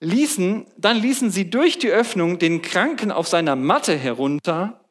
ließen, 0.00 0.66
dann 0.76 0.96
ließen 0.96 1.30
sie 1.30 1.48
durch 1.48 1.78
die 1.78 1.90
Öffnung 1.90 2.38
den 2.40 2.60
Kranken 2.60 3.12
auf 3.12 3.28
seiner 3.28 3.54
Matte 3.54 3.96
herunter. 3.96 4.81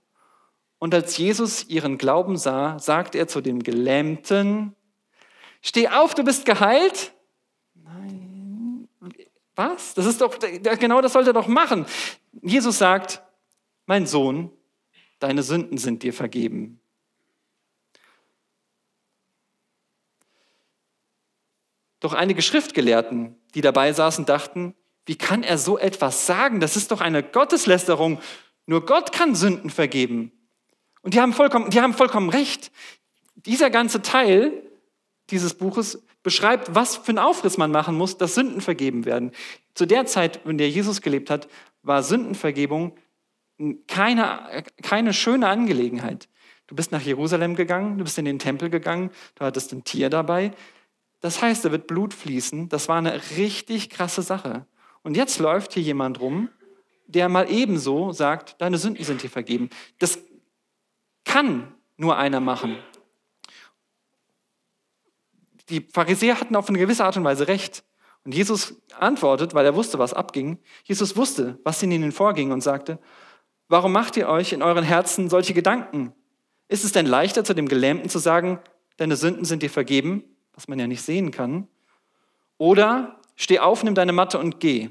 Und 0.82 0.96
als 0.96 1.16
Jesus 1.16 1.70
ihren 1.70 2.00
Glauben 2.00 2.38
sah, 2.38 2.80
sagte 2.80 3.20
er 3.20 3.28
zu 3.28 3.40
dem 3.40 3.62
Gelähmten, 3.62 4.76
Steh 5.62 5.88
auf, 5.90 6.16
du 6.16 6.24
bist 6.24 6.44
geheilt. 6.44 7.14
Nein. 7.76 8.90
Was? 9.56 9.94
Das 9.94 10.08
ist 10.08 10.22
doch, 10.22 10.40
genau 10.40 11.02
das 11.02 11.14
sollte 11.14 11.30
er 11.30 11.34
doch 11.34 11.46
machen. 11.46 11.86
Jesus 12.42 12.80
sagt, 12.80 13.22
mein 13.86 14.08
Sohn, 14.08 14.50
deine 15.20 15.44
Sünden 15.44 15.78
sind 15.78 16.02
dir 16.02 16.14
vergeben. 16.14 16.82
Doch 22.00 22.14
einige 22.14 22.42
Schriftgelehrten, 22.42 23.36
die 23.54 23.62
dabei 23.62 23.94
saßen, 23.94 24.26
dachten, 24.26 24.74
wie 25.06 25.16
kann 25.16 25.44
er 25.44 25.60
so 25.60 25.78
etwas 25.78 26.26
sagen? 26.26 26.60
Das 26.60 26.76
ist 26.76 26.90
doch 26.90 27.02
eine 27.02 27.22
Gotteslästerung. 27.22 28.20
Nur 28.66 28.84
Gott 28.88 29.12
kann 29.12 29.36
Sünden 29.36 29.70
vergeben. 29.70 30.32
Und 31.02 31.14
die 31.14 31.20
haben 31.20 31.34
vollkommen, 31.34 31.70
die 31.70 31.82
haben 31.82 31.94
vollkommen 31.94 32.30
recht. 32.30 32.72
Dieser 33.36 33.70
ganze 33.70 34.02
Teil 34.02 34.54
dieses 35.30 35.54
Buches 35.54 36.04
beschreibt, 36.24 36.76
was 36.76 36.98
für 36.98 37.10
einen 37.10 37.18
Aufriss 37.18 37.58
man 37.58 37.72
machen 37.72 37.96
muss, 37.96 38.18
dass 38.18 38.36
Sünden 38.36 38.62
vergeben 38.62 39.06
werden. 39.06 39.32
Zu 39.74 39.86
der 39.86 40.06
Zeit, 40.06 40.46
in 40.46 40.58
der 40.58 40.70
Jesus 40.70 41.02
gelebt 41.02 41.30
hat, 41.30 41.48
war 41.82 42.04
Sündenvergebung 42.04 42.96
keine, 43.88 44.64
keine 44.82 45.14
schöne 45.14 45.48
Angelegenheit. 45.48 46.28
Du 46.68 46.76
bist 46.76 46.92
nach 46.92 47.02
Jerusalem 47.02 47.56
gegangen, 47.56 47.98
du 47.98 48.04
bist 48.04 48.18
in 48.18 48.26
den 48.26 48.40
Tempel 48.40 48.70
gegangen, 48.70 49.12
du 49.36 49.46
hattest 49.46 49.74
ein 49.74 49.84
Tier 49.84 50.10
dabei. 50.10 50.52
Das 51.20 51.42
heißt, 51.42 51.66
da 51.66 51.72
wird 51.72 51.88
Blut 51.88 52.14
fließen. 52.14 52.70
Das 52.70 52.88
war 52.88 52.98
eine 52.98 53.22
richtig 53.38 53.90
krasse 53.90 54.22
Sache. 54.22 54.66
Und 55.04 55.18
jetzt 55.18 55.40
läuft 55.40 55.74
hier 55.74 55.84
jemand 55.84 56.20
rum, 56.20 56.50
der 57.08 57.30
mal 57.30 57.52
ebenso 57.52 58.12
sagt, 58.12 58.60
deine 58.62 58.78
Sünden 58.78 59.04
sind 59.04 59.22
dir 59.22 59.30
vergeben. 59.30 59.70
Das 60.00 60.20
kann 61.24 61.74
nur 61.98 62.18
einer 62.18 62.40
machen 62.40 62.78
die 65.72 65.82
Pharisäer 65.82 66.40
hatten 66.40 66.56
auf 66.56 66.70
eine 66.70 66.78
gewisse 66.78 67.06
Art 67.06 67.18
und 67.18 67.24
Weise 67.24 67.48
recht. 67.48 67.84
Und 68.24 68.36
Jesus 68.36 68.76
antwortet, 69.00 69.56
weil 69.56 69.66
er 69.66 69.76
wusste, 69.76 69.98
was 69.98 70.14
abging. 70.14 70.60
Jesus 70.84 71.16
wusste, 71.16 71.60
was 71.64 71.82
in 71.82 71.92
ihnen 71.92 72.12
vorging 72.12 72.52
und 72.52 72.62
sagte, 72.62 73.00
warum 73.68 73.92
macht 73.94 74.16
ihr 74.18 74.28
euch 74.28 74.54
in 74.54 74.62
euren 74.62 74.84
Herzen 74.84 75.30
solche 75.30 75.54
Gedanken? 75.54 76.14
Ist 76.68 76.84
es 76.84 76.92
denn 76.92 77.08
leichter, 77.08 77.44
zu 77.44 77.56
dem 77.56 77.68
Gelähmten 77.68 78.10
zu 78.10 78.20
sagen, 78.20 78.60
deine 78.98 79.16
Sünden 79.16 79.46
sind 79.46 79.64
dir 79.64 79.70
vergeben, 79.70 80.24
was 80.54 80.68
man 80.68 80.78
ja 80.78 80.86
nicht 80.86 81.02
sehen 81.02 81.32
kann? 81.32 81.68
Oder 82.58 83.20
steh 83.36 83.60
auf, 83.60 83.84
nimm 83.84 83.96
deine 83.96 84.14
Matte 84.14 84.38
und 84.38 84.60
geh. 84.60 84.90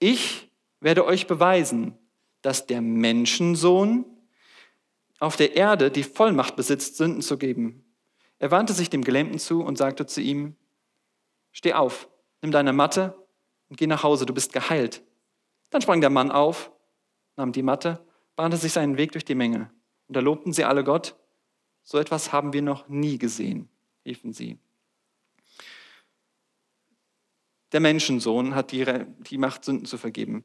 Ich 0.00 0.50
werde 0.80 1.04
euch 1.04 1.26
beweisen, 1.26 1.96
dass 2.42 2.66
der 2.66 2.80
Menschensohn 2.80 4.04
auf 5.18 5.36
der 5.36 5.56
Erde 5.56 5.90
die 5.90 6.02
Vollmacht 6.02 6.56
besitzt, 6.56 6.96
Sünden 6.96 7.22
zu 7.22 7.38
geben. 7.38 7.84
Er 8.38 8.50
wandte 8.50 8.72
sich 8.72 8.90
dem 8.90 9.02
Gelähmten 9.02 9.38
zu 9.38 9.62
und 9.62 9.78
sagte 9.78 10.06
zu 10.06 10.20
ihm, 10.20 10.56
steh 11.52 11.72
auf, 11.72 12.08
nimm 12.42 12.50
deine 12.50 12.72
Matte 12.72 13.16
und 13.68 13.78
geh 13.78 13.86
nach 13.86 14.02
Hause, 14.02 14.26
du 14.26 14.34
bist 14.34 14.52
geheilt. 14.52 15.02
Dann 15.70 15.82
sprang 15.82 16.00
der 16.00 16.10
Mann 16.10 16.30
auf, 16.30 16.70
nahm 17.36 17.52
die 17.52 17.62
Matte, 17.62 18.04
bahnte 18.36 18.56
sich 18.56 18.72
seinen 18.72 18.96
Weg 18.96 19.12
durch 19.12 19.24
die 19.24 19.34
Menge. 19.34 19.70
Und 20.08 20.16
da 20.16 20.20
lobten 20.20 20.52
sie 20.52 20.64
alle 20.64 20.84
Gott. 20.84 21.16
So 21.82 21.98
etwas 21.98 22.32
haben 22.32 22.52
wir 22.52 22.62
noch 22.62 22.88
nie 22.88 23.18
gesehen, 23.18 23.68
riefen 24.04 24.32
sie. 24.32 24.58
Der 27.72 27.80
Menschensohn 27.80 28.54
hat 28.54 28.72
die, 28.72 28.84
die 29.18 29.38
Macht, 29.38 29.64
Sünden 29.64 29.86
zu 29.86 29.98
vergeben. 29.98 30.44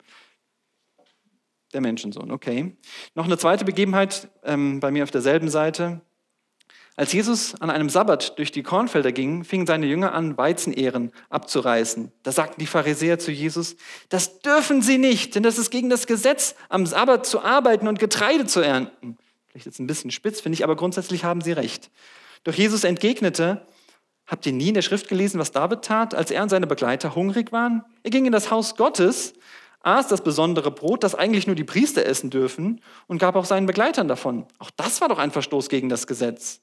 Der 1.74 1.82
Menschensohn, 1.82 2.32
okay. 2.32 2.76
Noch 3.14 3.26
eine 3.26 3.38
zweite 3.38 3.66
Begebenheit 3.66 4.30
ähm, 4.44 4.80
bei 4.80 4.90
mir 4.92 5.04
auf 5.04 5.12
derselben 5.12 5.50
Seite. 5.50 6.02
Als 6.96 7.14
Jesus 7.14 7.56
an 7.62 7.70
einem 7.70 7.90
Sabbat 7.90 8.38
durch 8.38 8.52
die 8.52 8.62
Kornfelder 8.62 9.14
ging, 9.14 9.46
fingen 9.46 9.66
seine 9.66 9.86
Jünger 9.86 10.14
an, 10.14 10.38
Weizenähren 10.38 11.14
abzureißen. 11.30 12.12
Da 12.24 12.34
sagten 12.34 12.60
die 12.60 12.68
Pharisäer 12.68 13.20
zu 13.20 13.32
Jesus, 13.32 13.78
das 14.10 14.42
dürfen 14.42 14.82
sie 14.82 14.98
nicht, 14.98 15.34
denn 15.36 15.44
das 15.44 15.58
ist 15.58 15.70
gegen 15.70 15.90
das 15.90 16.08
Gesetz, 16.08 16.56
am 16.68 16.86
Sabbat 16.86 17.26
zu 17.26 17.42
arbeiten 17.42 17.88
und 17.88 18.00
Getreide 18.00 18.48
zu 18.48 18.60
ernten. 18.60 19.18
Vielleicht 19.48 19.66
jetzt 19.66 19.80
ein 19.80 19.88
bisschen 19.88 20.12
spitz, 20.12 20.42
finde 20.42 20.56
ich, 20.56 20.64
aber 20.66 20.76
grundsätzlich 20.76 21.24
haben 21.24 21.40
sie 21.40 21.54
recht. 21.54 21.90
Doch 22.44 22.54
Jesus 22.54 22.84
entgegnete, 22.84 23.66
habt 24.28 24.46
ihr 24.46 24.52
nie 24.52 24.68
in 24.68 24.74
der 24.74 24.82
Schrift 24.82 25.08
gelesen, 25.08 25.40
was 25.40 25.52
David 25.52 25.84
tat, 25.84 26.14
als 26.14 26.32
er 26.32 26.44
und 26.44 26.50
seine 26.50 26.68
Begleiter 26.68 27.16
hungrig 27.16 27.54
waren? 27.54 27.84
Er 28.04 28.12
ging 28.12 28.26
in 28.26 28.34
das 28.34 28.52
Haus 28.52 28.76
Gottes, 28.76 29.36
aß 29.82 30.08
das 30.08 30.24
besondere 30.24 30.72
Brot, 30.72 31.04
das 31.04 31.16
eigentlich 31.16 31.48
nur 31.48 31.56
die 31.56 31.64
Priester 31.64 32.06
essen 32.06 32.30
dürfen, 32.30 32.82
und 33.08 33.20
gab 33.20 33.36
auch 33.36 33.46
seinen 33.46 33.66
Begleitern 33.66 34.08
davon. 34.08 34.46
Auch 34.58 34.72
das 34.72 35.02
war 35.02 35.10
doch 35.10 35.20
ein 35.20 35.32
Verstoß 35.32 35.70
gegen 35.70 35.90
das 35.90 36.08
Gesetz. 36.08 36.62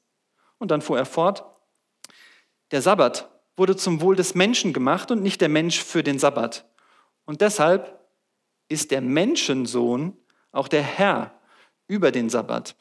Und 0.58 0.70
dann 0.70 0.82
fuhr 0.82 0.98
er 0.98 1.06
fort, 1.06 1.44
der 2.70 2.82
Sabbat 2.82 3.30
wurde 3.56 3.76
zum 3.76 4.00
Wohl 4.00 4.16
des 4.16 4.34
Menschen 4.34 4.72
gemacht 4.72 5.10
und 5.10 5.22
nicht 5.22 5.40
der 5.40 5.48
Mensch 5.48 5.82
für 5.82 6.02
den 6.02 6.18
Sabbat. 6.18 6.66
Und 7.24 7.40
deshalb 7.40 8.00
ist 8.68 8.90
der 8.90 9.00
Menschensohn 9.00 10.16
auch 10.52 10.68
der 10.68 10.82
Herr 10.82 11.38
über 11.88 12.10
den 12.10 12.28
Sabbat. 12.28 12.76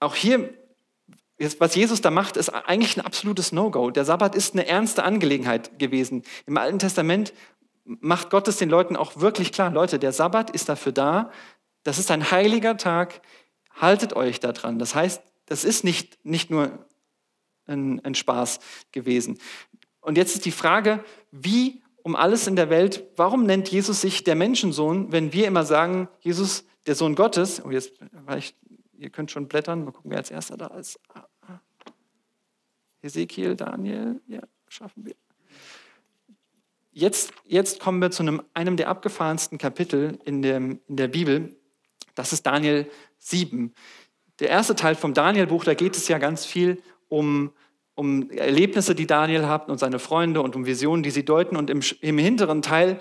Auch 0.00 0.14
hier, 0.14 0.52
was 1.58 1.74
Jesus 1.74 2.00
da 2.00 2.10
macht, 2.10 2.36
ist 2.36 2.50
eigentlich 2.50 2.96
ein 2.96 3.04
absolutes 3.04 3.52
No-Go. 3.52 3.90
Der 3.90 4.04
Sabbat 4.04 4.34
ist 4.34 4.54
eine 4.54 4.66
ernste 4.66 5.04
Angelegenheit 5.04 5.78
gewesen. 5.78 6.22
Im 6.46 6.56
Alten 6.56 6.78
Testament 6.78 7.32
macht 7.84 8.30
Gott 8.30 8.48
es 8.48 8.58
den 8.58 8.70
Leuten 8.70 8.96
auch 8.96 9.16
wirklich 9.16 9.52
klar, 9.52 9.70
Leute, 9.70 9.98
der 9.98 10.12
Sabbat 10.12 10.50
ist 10.50 10.68
dafür 10.68 10.92
da, 10.92 11.30
das 11.82 11.98
ist 11.98 12.10
ein 12.10 12.30
heiliger 12.30 12.76
Tag, 12.76 13.22
haltet 13.74 14.14
euch 14.14 14.40
daran. 14.40 14.78
Das 14.78 14.94
heißt, 14.94 15.22
das 15.46 15.64
ist 15.64 15.84
nicht, 15.84 16.24
nicht 16.24 16.50
nur 16.50 16.86
ein, 17.66 18.04
ein 18.04 18.14
Spaß 18.14 18.60
gewesen. 18.92 19.38
Und 20.00 20.16
jetzt 20.16 20.34
ist 20.34 20.44
die 20.44 20.52
Frage, 20.52 21.04
wie 21.30 21.82
um 22.02 22.16
alles 22.16 22.46
in 22.46 22.56
der 22.56 22.70
Welt, 22.70 23.04
warum 23.16 23.44
nennt 23.44 23.68
Jesus 23.68 24.00
sich 24.00 24.24
der 24.24 24.34
Menschensohn, 24.34 25.12
wenn 25.12 25.32
wir 25.32 25.46
immer 25.46 25.64
sagen, 25.64 26.08
Jesus, 26.20 26.64
der 26.86 26.96
Sohn 26.96 27.14
Gottes, 27.14 27.64
oh 27.64 27.70
jetzt 27.70 27.92
ich 28.36 28.56
Ihr 29.02 29.10
könnt 29.10 29.32
schon 29.32 29.48
blättern, 29.48 29.84
mal 29.84 29.90
gucken, 29.90 30.12
wer 30.12 30.18
als 30.18 30.30
erster 30.30 30.56
da 30.56 30.68
ist. 30.68 31.00
Ah, 31.08 31.26
ah. 31.40 31.60
Ezekiel, 33.00 33.56
Daniel, 33.56 34.22
ja, 34.28 34.42
schaffen 34.68 35.04
wir. 35.04 35.16
Jetzt, 36.94 37.32
jetzt 37.46 37.80
kommen 37.80 38.02
wir 38.02 38.10
zu 38.10 38.22
einem, 38.22 38.42
einem 38.52 38.76
der 38.76 38.88
abgefahrensten 38.88 39.56
Kapitel 39.56 40.18
in, 40.26 40.42
dem, 40.42 40.80
in 40.88 40.96
der 40.96 41.08
Bibel. 41.08 41.56
Das 42.14 42.34
ist 42.34 42.44
Daniel 42.44 42.86
7. 43.16 43.72
Der 44.40 44.50
erste 44.50 44.76
Teil 44.76 44.94
vom 44.94 45.14
Daniel-Buch, 45.14 45.64
da 45.64 45.72
geht 45.72 45.96
es 45.96 46.08
ja 46.08 46.18
ganz 46.18 46.44
viel 46.44 46.82
um, 47.08 47.52
um 47.94 48.30
Erlebnisse, 48.30 48.94
die 48.94 49.06
Daniel 49.06 49.46
hat 49.46 49.70
und 49.70 49.78
seine 49.78 49.98
Freunde 49.98 50.42
und 50.42 50.54
um 50.54 50.66
Visionen, 50.66 51.02
die 51.02 51.10
sie 51.10 51.24
deuten. 51.24 51.56
Und 51.56 51.70
im, 51.70 51.80
im 52.02 52.18
hinteren 52.18 52.60
Teil 52.60 52.98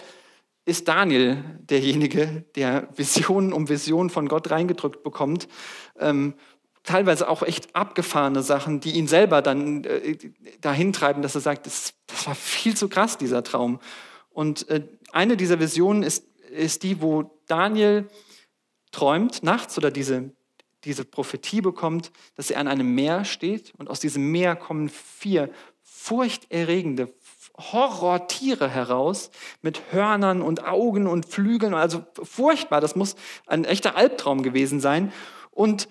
ist 0.64 0.88
Daniel 0.88 1.44
derjenige, 1.60 2.46
der 2.56 2.88
Visionen 2.96 3.52
um 3.52 3.68
Visionen 3.68 4.10
von 4.10 4.30
Gott 4.30 4.52
reingedrückt 4.52 5.04
bekommt. 5.04 5.50
Ähm, 6.00 6.36
teilweise 6.84 7.30
auch 7.30 7.44
echt 7.44 7.76
abgefahrene 7.76 8.42
Sachen, 8.42 8.80
die 8.80 8.92
ihn 8.92 9.08
selber 9.08 9.42
dann 9.42 9.84
äh, 9.84 10.18
dahin 10.62 10.94
treiben, 10.94 11.22
dass 11.22 11.36
er 11.36 11.42
sagt, 11.42 11.66
das, 11.66 11.94
das, 12.08 12.28
war 12.28 12.36
viel 12.36 12.76
zu 12.76 12.90
krass, 12.90 13.18
dieser 13.18 13.44
Traum. 13.44 13.80
Und 14.30 14.68
äh, 14.70 14.88
eine 15.12 15.38
dieser 15.38 15.60
Visionen 15.60 16.04
ist, 16.04 16.26
ist 16.50 16.84
die, 16.84 17.02
wo 17.02 17.40
Daniel 17.48 18.08
träumt 18.92 19.44
nachts 19.44 19.78
oder 19.78 19.92
diese, 19.92 20.32
diese 20.84 21.06
Prophetie 21.06 21.62
bekommt, 21.62 22.12
dass 22.36 22.50
er 22.52 22.60
an 22.60 22.68
einem 22.68 22.94
Meer 22.96 23.26
steht 23.26 23.74
und 23.78 23.90
aus 23.90 24.00
diesem 24.00 24.32
Meer 24.32 24.56
kommen 24.56 24.90
vier 24.90 25.50
furchterregende 25.84 27.14
Horrortiere 27.58 28.70
heraus 28.70 29.30
mit 29.62 29.82
Hörnern 29.92 30.42
und 30.42 30.66
Augen 30.66 31.06
und 31.06 31.26
Flügeln, 31.26 31.74
also 31.74 32.04
furchtbar, 32.24 32.82
das 32.82 32.96
muss 32.96 33.16
ein 33.46 33.66
echter 33.66 33.96
Albtraum 33.96 34.42
gewesen 34.42 34.80
sein. 34.80 35.14
Und 35.52 35.88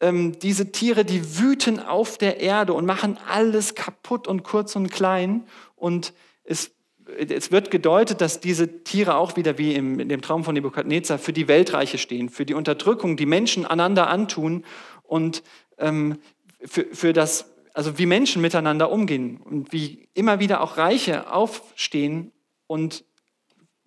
ähm, 0.00 0.38
diese 0.38 0.70
Tiere, 0.72 1.04
die 1.04 1.38
wüten 1.38 1.80
auf 1.80 2.18
der 2.18 2.40
Erde 2.40 2.72
und 2.72 2.86
machen 2.86 3.18
alles 3.28 3.74
kaputt 3.74 4.28
und 4.28 4.44
kurz 4.44 4.76
und 4.76 4.90
klein. 4.90 5.44
Und 5.74 6.12
es, 6.44 6.70
es 7.16 7.50
wird 7.50 7.70
gedeutet, 7.70 8.20
dass 8.20 8.40
diese 8.40 8.84
Tiere 8.84 9.16
auch 9.16 9.36
wieder 9.36 9.58
wie 9.58 9.74
im, 9.74 9.98
in 9.98 10.08
dem 10.08 10.22
Traum 10.22 10.44
von 10.44 10.54
Nebukadnezar 10.54 11.18
für 11.18 11.32
die 11.32 11.48
Weltreiche 11.48 11.98
stehen, 11.98 12.28
für 12.28 12.46
die 12.46 12.54
Unterdrückung, 12.54 13.16
die 13.16 13.26
Menschen 13.26 13.66
einander 13.66 14.08
antun 14.08 14.64
und 15.02 15.42
ähm, 15.78 16.18
für, 16.64 16.86
für 16.92 17.12
das, 17.12 17.52
also 17.74 17.98
wie 17.98 18.06
Menschen 18.06 18.42
miteinander 18.42 18.90
umgehen 18.90 19.38
und 19.38 19.72
wie 19.72 20.08
immer 20.14 20.38
wieder 20.38 20.60
auch 20.60 20.76
Reiche 20.76 21.32
aufstehen 21.32 22.32
und 22.66 23.04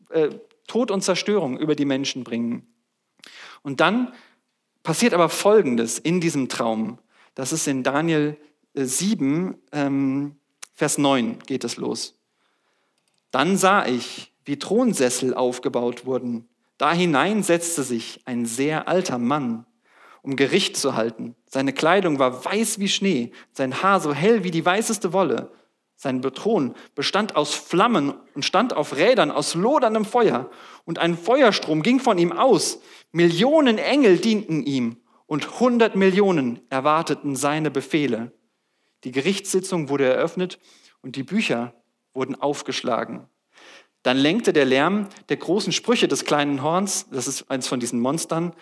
äh, 0.09 0.29
Tod 0.67 0.91
und 0.91 1.01
Zerstörung 1.01 1.57
über 1.57 1.75
die 1.75 1.85
Menschen 1.85 2.23
bringen. 2.23 2.67
Und 3.61 3.79
dann 3.79 4.13
passiert 4.83 5.13
aber 5.13 5.29
Folgendes 5.29 5.99
in 5.99 6.21
diesem 6.21 6.49
Traum. 6.49 6.99
Das 7.35 7.53
ist 7.53 7.67
in 7.67 7.83
Daniel 7.83 8.37
7, 8.73 9.53
äh, 9.53 9.85
ähm, 9.85 10.35
Vers 10.73 10.97
9 10.97 11.39
geht 11.45 11.63
es 11.63 11.77
los. 11.77 12.17
Dann 13.29 13.57
sah 13.57 13.85
ich, 13.85 14.33
wie 14.45 14.57
Thronsessel 14.57 15.33
aufgebaut 15.33 16.05
wurden. 16.05 16.49
Da 16.77 16.91
hinein 16.93 17.43
setzte 17.43 17.83
sich 17.83 18.21
ein 18.25 18.45
sehr 18.45 18.87
alter 18.87 19.19
Mann, 19.19 19.65
um 20.23 20.35
Gericht 20.35 20.75
zu 20.75 20.95
halten. 20.95 21.35
Seine 21.45 21.73
Kleidung 21.73 22.17
war 22.17 22.43
weiß 22.43 22.79
wie 22.79 22.89
Schnee, 22.89 23.31
sein 23.53 23.83
Haar 23.83 23.99
so 23.99 24.13
hell 24.13 24.43
wie 24.43 24.51
die 24.51 24.65
weißeste 24.65 25.13
Wolle. 25.13 25.51
Sein 26.03 26.23
Thron 26.23 26.73
bestand 26.95 27.35
aus 27.35 27.53
Flammen 27.53 28.15
und 28.33 28.43
stand 28.43 28.75
auf 28.75 28.95
Rädern 28.95 29.29
aus 29.29 29.53
loderndem 29.53 30.03
Feuer. 30.03 30.49
Und 30.83 30.97
ein 30.97 31.15
Feuerstrom 31.15 31.83
ging 31.83 31.99
von 31.99 32.17
ihm 32.17 32.31
aus. 32.31 32.81
Millionen 33.11 33.77
Engel 33.77 34.17
dienten 34.17 34.63
ihm 34.63 34.97
und 35.27 35.59
hundert 35.59 35.95
Millionen 35.95 36.59
erwarteten 36.71 37.35
seine 37.35 37.69
Befehle. 37.69 38.31
Die 39.03 39.11
Gerichtssitzung 39.11 39.89
wurde 39.89 40.05
eröffnet 40.05 40.57
und 41.03 41.17
die 41.17 41.21
Bücher 41.21 41.75
wurden 42.15 42.33
aufgeschlagen. 42.33 43.27
Dann 44.01 44.17
lenkte 44.17 44.53
der 44.53 44.65
Lärm 44.65 45.07
der 45.29 45.37
großen 45.37 45.71
Sprüche 45.71 46.07
des 46.07 46.25
kleinen 46.25 46.63
Horns, 46.63 47.09
das 47.11 47.27
ist 47.27 47.51
eins 47.51 47.67
von 47.67 47.79
diesen 47.79 47.99
Monstern, 47.99 48.55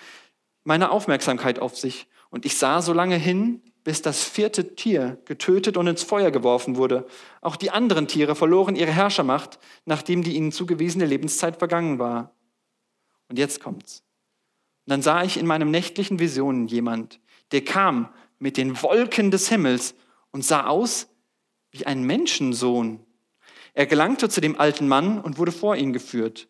meine 0.65 0.91
Aufmerksamkeit 0.91 1.60
auf 1.60 1.78
sich. 1.78 2.10
Und 2.32 2.45
ich 2.45 2.58
sah 2.58 2.82
so 2.82 2.91
lange 2.91 3.15
hin, 3.15 3.62
bis 3.83 4.01
das 4.01 4.23
vierte 4.23 4.75
Tier 4.75 5.17
getötet 5.25 5.77
und 5.77 5.87
ins 5.87 6.03
Feuer 6.03 6.31
geworfen 6.31 6.75
wurde. 6.75 7.07
Auch 7.41 7.55
die 7.55 7.71
anderen 7.71 8.07
Tiere 8.07 8.35
verloren 8.35 8.75
ihre 8.75 8.91
Herrschermacht, 8.91 9.59
nachdem 9.85 10.23
die 10.23 10.35
ihnen 10.35 10.51
zugewiesene 10.51 11.05
Lebenszeit 11.05 11.57
vergangen 11.57 11.99
war. 11.99 12.35
Und 13.29 13.39
jetzt 13.39 13.61
kommt's. 13.61 14.03
Und 14.85 14.91
dann 14.91 15.01
sah 15.01 15.23
ich 15.23 15.37
in 15.37 15.45
meinem 15.45 15.71
nächtlichen 15.71 16.19
Visionen 16.19 16.67
jemand, 16.67 17.19
der 17.51 17.63
kam 17.63 18.09
mit 18.39 18.57
den 18.57 18.81
Wolken 18.81 19.31
des 19.31 19.49
Himmels 19.49 19.95
und 20.31 20.43
sah 20.43 20.67
aus 20.67 21.07
wie 21.71 21.85
ein 21.85 22.03
Menschensohn. 22.03 22.99
Er 23.73 23.85
gelangte 23.85 24.29
zu 24.29 24.41
dem 24.41 24.59
alten 24.59 24.87
Mann 24.87 25.21
und 25.21 25.37
wurde 25.37 25.51
vor 25.51 25.75
ihn 25.75 25.93
geführt. 25.93 26.47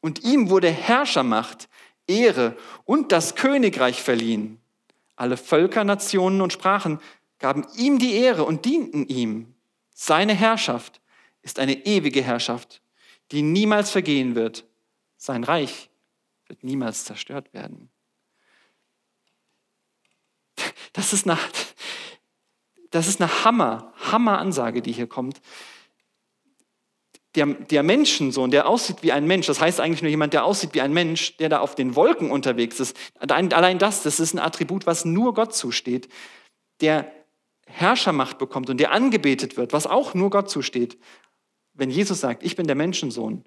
Und 0.00 0.24
ihm 0.24 0.50
wurde 0.50 0.70
Herrschermacht, 0.70 1.68
Ehre 2.06 2.56
und 2.84 3.12
das 3.12 3.34
Königreich 3.34 4.02
verliehen. 4.02 4.60
Alle 5.16 5.36
Völker, 5.36 5.84
Nationen 5.84 6.40
und 6.40 6.52
Sprachen 6.52 7.00
gaben 7.38 7.66
ihm 7.76 7.98
die 7.98 8.14
Ehre 8.14 8.44
und 8.44 8.64
dienten 8.64 9.06
ihm. 9.08 9.54
Seine 9.94 10.34
Herrschaft 10.34 11.00
ist 11.42 11.58
eine 11.58 11.86
ewige 11.86 12.22
Herrschaft, 12.22 12.82
die 13.32 13.42
niemals 13.42 13.90
vergehen 13.90 14.34
wird. 14.34 14.66
Sein 15.16 15.44
Reich 15.44 15.90
wird 16.46 16.62
niemals 16.62 17.04
zerstört 17.04 17.52
werden. 17.54 17.90
Das 20.92 21.12
ist 21.12 21.28
eine, 21.28 21.38
das 22.90 23.08
ist 23.08 23.20
eine 23.20 23.44
Hammer, 23.44 23.92
Hammer-Ansage, 24.10 24.82
die 24.82 24.92
hier 24.92 25.06
kommt. 25.06 25.40
Der, 27.36 27.46
der 27.46 27.82
Menschensohn, 27.82 28.50
der 28.50 28.66
aussieht 28.66 29.02
wie 29.02 29.12
ein 29.12 29.26
Mensch, 29.26 29.46
das 29.46 29.60
heißt 29.60 29.80
eigentlich 29.80 30.02
nur 30.02 30.10
jemand, 30.10 30.32
der 30.32 30.44
aussieht 30.44 30.74
wie 30.74 30.80
ein 30.80 30.92
Mensch, 30.92 31.36
der 31.36 31.48
da 31.48 31.60
auf 31.60 31.74
den 31.74 31.94
Wolken 31.94 32.30
unterwegs 32.30 32.80
ist. 32.80 32.96
Allein 33.18 33.78
das, 33.78 34.02
das 34.02 34.18
ist 34.20 34.34
ein 34.34 34.38
Attribut, 34.38 34.86
was 34.86 35.04
nur 35.04 35.34
Gott 35.34 35.54
zusteht. 35.54 36.08
Der 36.80 37.12
Herrschermacht 37.66 38.38
bekommt 38.38 38.70
und 38.70 38.78
der 38.78 38.92
angebetet 38.92 39.56
wird, 39.56 39.72
was 39.72 39.86
auch 39.86 40.14
nur 40.14 40.30
Gott 40.30 40.48
zusteht. 40.48 40.98
Wenn 41.74 41.90
Jesus 41.90 42.20
sagt, 42.20 42.42
ich 42.42 42.56
bin 42.56 42.66
der 42.66 42.76
Menschensohn, 42.76 43.44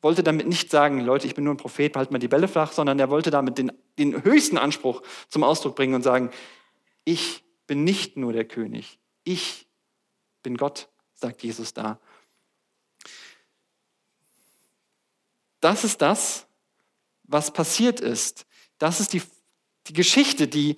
wollte 0.00 0.22
damit 0.22 0.48
nicht 0.48 0.70
sagen, 0.70 1.00
Leute, 1.00 1.26
ich 1.26 1.34
bin 1.34 1.44
nur 1.44 1.54
ein 1.54 1.58
Prophet, 1.58 1.96
halt 1.96 2.10
mal 2.10 2.18
die 2.18 2.28
Bälle 2.28 2.48
flach, 2.48 2.72
sondern 2.72 2.98
er 2.98 3.10
wollte 3.10 3.30
damit 3.30 3.58
den, 3.58 3.72
den 3.98 4.24
höchsten 4.24 4.58
Anspruch 4.58 5.02
zum 5.28 5.44
Ausdruck 5.44 5.76
bringen 5.76 5.94
und 5.94 6.02
sagen, 6.02 6.30
ich 7.04 7.44
bin 7.66 7.84
nicht 7.84 8.16
nur 8.16 8.32
der 8.32 8.44
König, 8.44 8.98
ich 9.24 9.68
bin 10.42 10.56
Gott, 10.56 10.88
sagt 11.14 11.42
Jesus 11.42 11.74
da. 11.74 12.00
Das 15.60 15.84
ist 15.84 16.02
das, 16.02 16.46
was 17.24 17.52
passiert 17.52 18.00
ist. 18.00 18.46
Das 18.78 19.00
ist 19.00 19.12
die, 19.12 19.22
die 19.86 19.92
Geschichte, 19.92 20.48
die, 20.48 20.76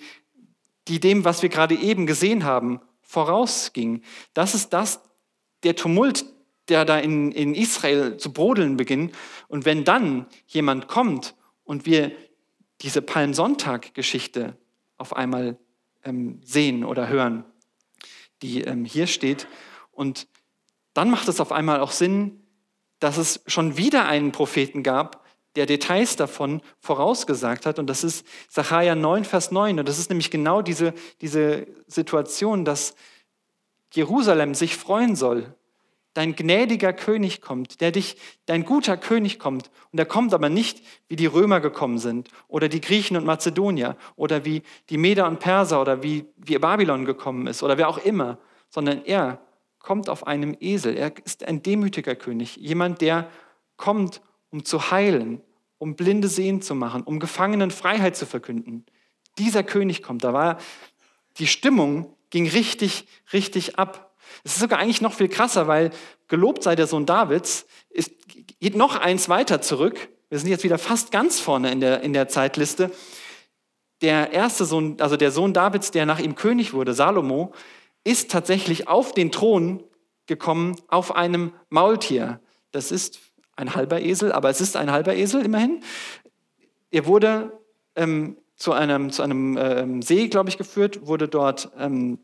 die 0.89 1.01
dem, 1.01 1.25
was 1.25 1.43
wir 1.43 1.49
gerade 1.49 1.75
eben 1.75 2.07
gesehen 2.07 2.45
haben, 2.45 2.81
vorausging. 3.03 4.03
Das 4.35 4.55
ist 4.55 4.71
das, 4.71 5.01
der 5.63 5.77
Tumult, 5.77 6.25
der 6.69 6.85
da 6.85 6.99
in, 6.99 7.33
in 7.33 7.55
Israel 7.55 8.17
zu 8.17 8.33
brodeln 8.33 8.77
beginnt. 8.77 9.15
Und 9.49 9.65
wenn 9.65 9.85
dann 9.85 10.27
jemand 10.47 10.89
kommt 10.89 11.35
und 11.65 11.87
wir 11.87 12.13
diese 12.81 13.03
Palmsonntag-Geschichte 13.03 14.57
auf 14.97 15.15
einmal 15.15 15.59
ähm, 16.05 16.41
sehen 16.45 16.85
oder 16.85 17.09
hören, 17.09 17.45
die 18.43 18.63
ähm, 18.63 18.85
hier 18.85 19.07
steht, 19.07 19.47
und 19.91 20.29
dann 20.95 21.11
macht 21.11 21.29
es 21.29 21.41
auf 21.41 21.53
einmal 21.53 21.81
auch 21.81 21.91
Sinn, 21.91 22.40
dass 23.01 23.17
es 23.17 23.43
schon 23.47 23.77
wieder 23.77 24.07
einen 24.07 24.31
Propheten 24.31 24.83
gab, 24.83 25.25
der 25.57 25.67
Details 25.67 26.17
davon 26.17 26.63
vorausgesagt 26.79 27.67
hat. 27.67 27.79
Und 27.79 27.89
das 27.89 28.05
ist 28.05 28.27
Sacharja 28.49 28.95
9, 28.95 29.25
Vers 29.25 29.51
9. 29.51 29.81
Und 29.81 29.89
das 29.89 29.99
ist 29.99 30.11
nämlich 30.11 30.31
genau 30.31 30.63
diese, 30.63 30.95
diese 31.21 31.67
Situation, 31.87 32.65
dass 32.65 32.95
Jerusalem 33.93 34.55
sich 34.55 34.77
freuen 34.77 35.17
soll. 35.17 35.55
Dein 36.15 36.35
gnädiger 36.35 36.93
König 36.93 37.41
kommt, 37.41 37.81
der 37.81 37.93
dich, 37.93 38.17
dein 38.47 38.65
guter 38.65 38.97
König 38.97 39.39
kommt. 39.39 39.71
Und 39.93 39.99
er 39.99 40.07
kommt 40.07 40.35
aber 40.35 40.49
nicht, 40.49 40.85
wie 41.09 41.17
die 41.17 41.27
Römer 41.27 41.61
gekommen 41.61 41.99
sind 41.99 42.29
oder 42.49 42.69
die 42.69 42.81
Griechen 42.81 43.17
und 43.17 43.25
Mazedonier 43.25 43.97
oder 44.17 44.45
wie 44.45 44.63
die 44.89 44.99
Meder 44.99 45.27
und 45.27 45.39
Perser 45.39 45.81
oder 45.81 46.03
wie, 46.03 46.27
wie 46.37 46.59
Babylon 46.59 47.05
gekommen 47.05 47.47
ist 47.47 47.63
oder 47.63 47.79
wer 47.79 47.89
auch 47.89 47.99
immer, 47.99 48.39
sondern 48.71 49.05
er 49.05 49.41
kommt 49.81 50.09
auf 50.09 50.27
einem 50.27 50.57
Esel. 50.61 50.97
Er 50.97 51.13
ist 51.25 51.45
ein 51.45 51.63
demütiger 51.63 52.15
König, 52.15 52.57
jemand, 52.57 53.01
der 53.01 53.29
kommt, 53.77 54.21
um 54.51 54.65
zu 54.65 54.91
heilen, 54.91 55.43
um 55.79 55.97
Blinde 55.97 56.29
sehen 56.29 56.63
zu 56.63 56.75
machen, 56.75 57.03
um 57.03 57.19
Gefangenen 57.19 57.71
Freiheit 57.71 58.15
zu 58.15 58.27
verkünden. 58.27 58.87
Dieser 59.39 59.65
König 59.65 60.03
kommt. 60.03 60.23
Da 60.23 60.33
war 60.33 60.59
die 61.39 61.47
Stimmung 61.47 62.15
ging 62.31 62.49
richtig, 62.49 63.07
richtig 63.33 63.79
ab. 63.79 64.15
Es 64.45 64.53
ist 64.53 64.61
sogar 64.61 64.79
eigentlich 64.79 65.01
noch 65.01 65.15
viel 65.15 65.29
krasser, 65.29 65.67
weil 65.67 65.91
gelobt 66.29 66.63
sei 66.63 66.77
der 66.77 66.87
Sohn 66.87 67.07
Davids, 67.07 67.67
ist, 67.91 68.13
geht 68.61 68.77
noch 68.77 68.97
eins 68.97 69.29
weiter 69.29 69.61
zurück. 69.61 70.09
Wir 70.29 70.39
sind 70.39 70.49
jetzt 70.49 70.63
wieder 70.63 70.79
fast 70.79 71.11
ganz 71.11 71.41
vorne 71.41 71.73
in 71.73 71.81
der, 71.81 72.03
in 72.03 72.13
der 72.13 72.29
Zeitliste. 72.29 72.93
der 74.03 74.33
erste 74.33 74.65
Sohn, 74.65 74.97
also 75.01 75.17
der 75.17 75.31
Sohn 75.31 75.53
Davids, 75.53 75.91
der 75.91 76.07
nach 76.07 76.21
ihm 76.21 76.35
König 76.35 76.73
wurde, 76.73 76.95
Salomo, 76.95 77.53
ist 78.05 78.31
tatsächlich 78.31 78.89
auf 78.89 79.13
den 79.13 79.31
Thron 79.31 79.85
gekommen 80.27 80.77
auf 80.89 81.15
einem 81.15 81.53
Maultier. 81.69 82.41
Das 82.73 82.93
ist 82.93 83.19
ein 83.57 83.75
halber 83.75 84.01
Esel, 84.01 84.33
aber 84.33 84.49
es 84.49 84.61
ist 84.61 84.77
ein 84.77 84.91
halber 84.91 85.15
Esel 85.15 85.45
immerhin. 85.45 85.83
Er 86.91 87.07
wurde 87.07 87.59
ähm, 87.97 88.37
zu 88.57 88.73
einem, 88.73 89.11
zu 89.11 89.23
einem 89.23 89.59
ähm, 89.59 90.03
See, 90.03 90.29
glaube 90.29 90.49
ich, 90.49 90.59
geführt, 90.59 91.07
wurde 91.07 91.29
dort 91.29 91.71
ähm, 91.79 92.19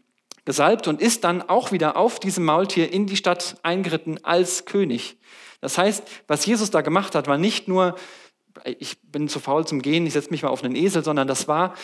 gesalbt 0.44 0.86
und 0.86 1.02
ist 1.02 1.24
dann 1.24 1.42
auch 1.42 1.72
wieder 1.72 1.96
auf 1.96 2.20
diesem 2.20 2.44
Maultier 2.44 2.92
in 2.92 3.06
die 3.06 3.16
Stadt 3.16 3.56
eingeritten 3.62 4.22
als 4.24 4.64
König. 4.64 5.18
Das 5.60 5.76
heißt, 5.76 6.04
was 6.28 6.46
Jesus 6.46 6.70
da 6.70 6.82
gemacht 6.82 7.14
hat, 7.14 7.26
war 7.26 7.38
nicht 7.38 7.68
nur, 7.68 7.96
ich 8.64 9.00
bin 9.02 9.28
zu 9.28 9.40
faul 9.40 9.66
zum 9.66 9.82
Gehen, 9.82 10.06
ich 10.06 10.12
setze 10.12 10.30
mich 10.30 10.42
mal 10.42 10.50
auf 10.50 10.62
einen 10.62 10.76
Esel, 10.76 11.02
sondern 11.02 11.26
das 11.26 11.48
war 11.48 11.74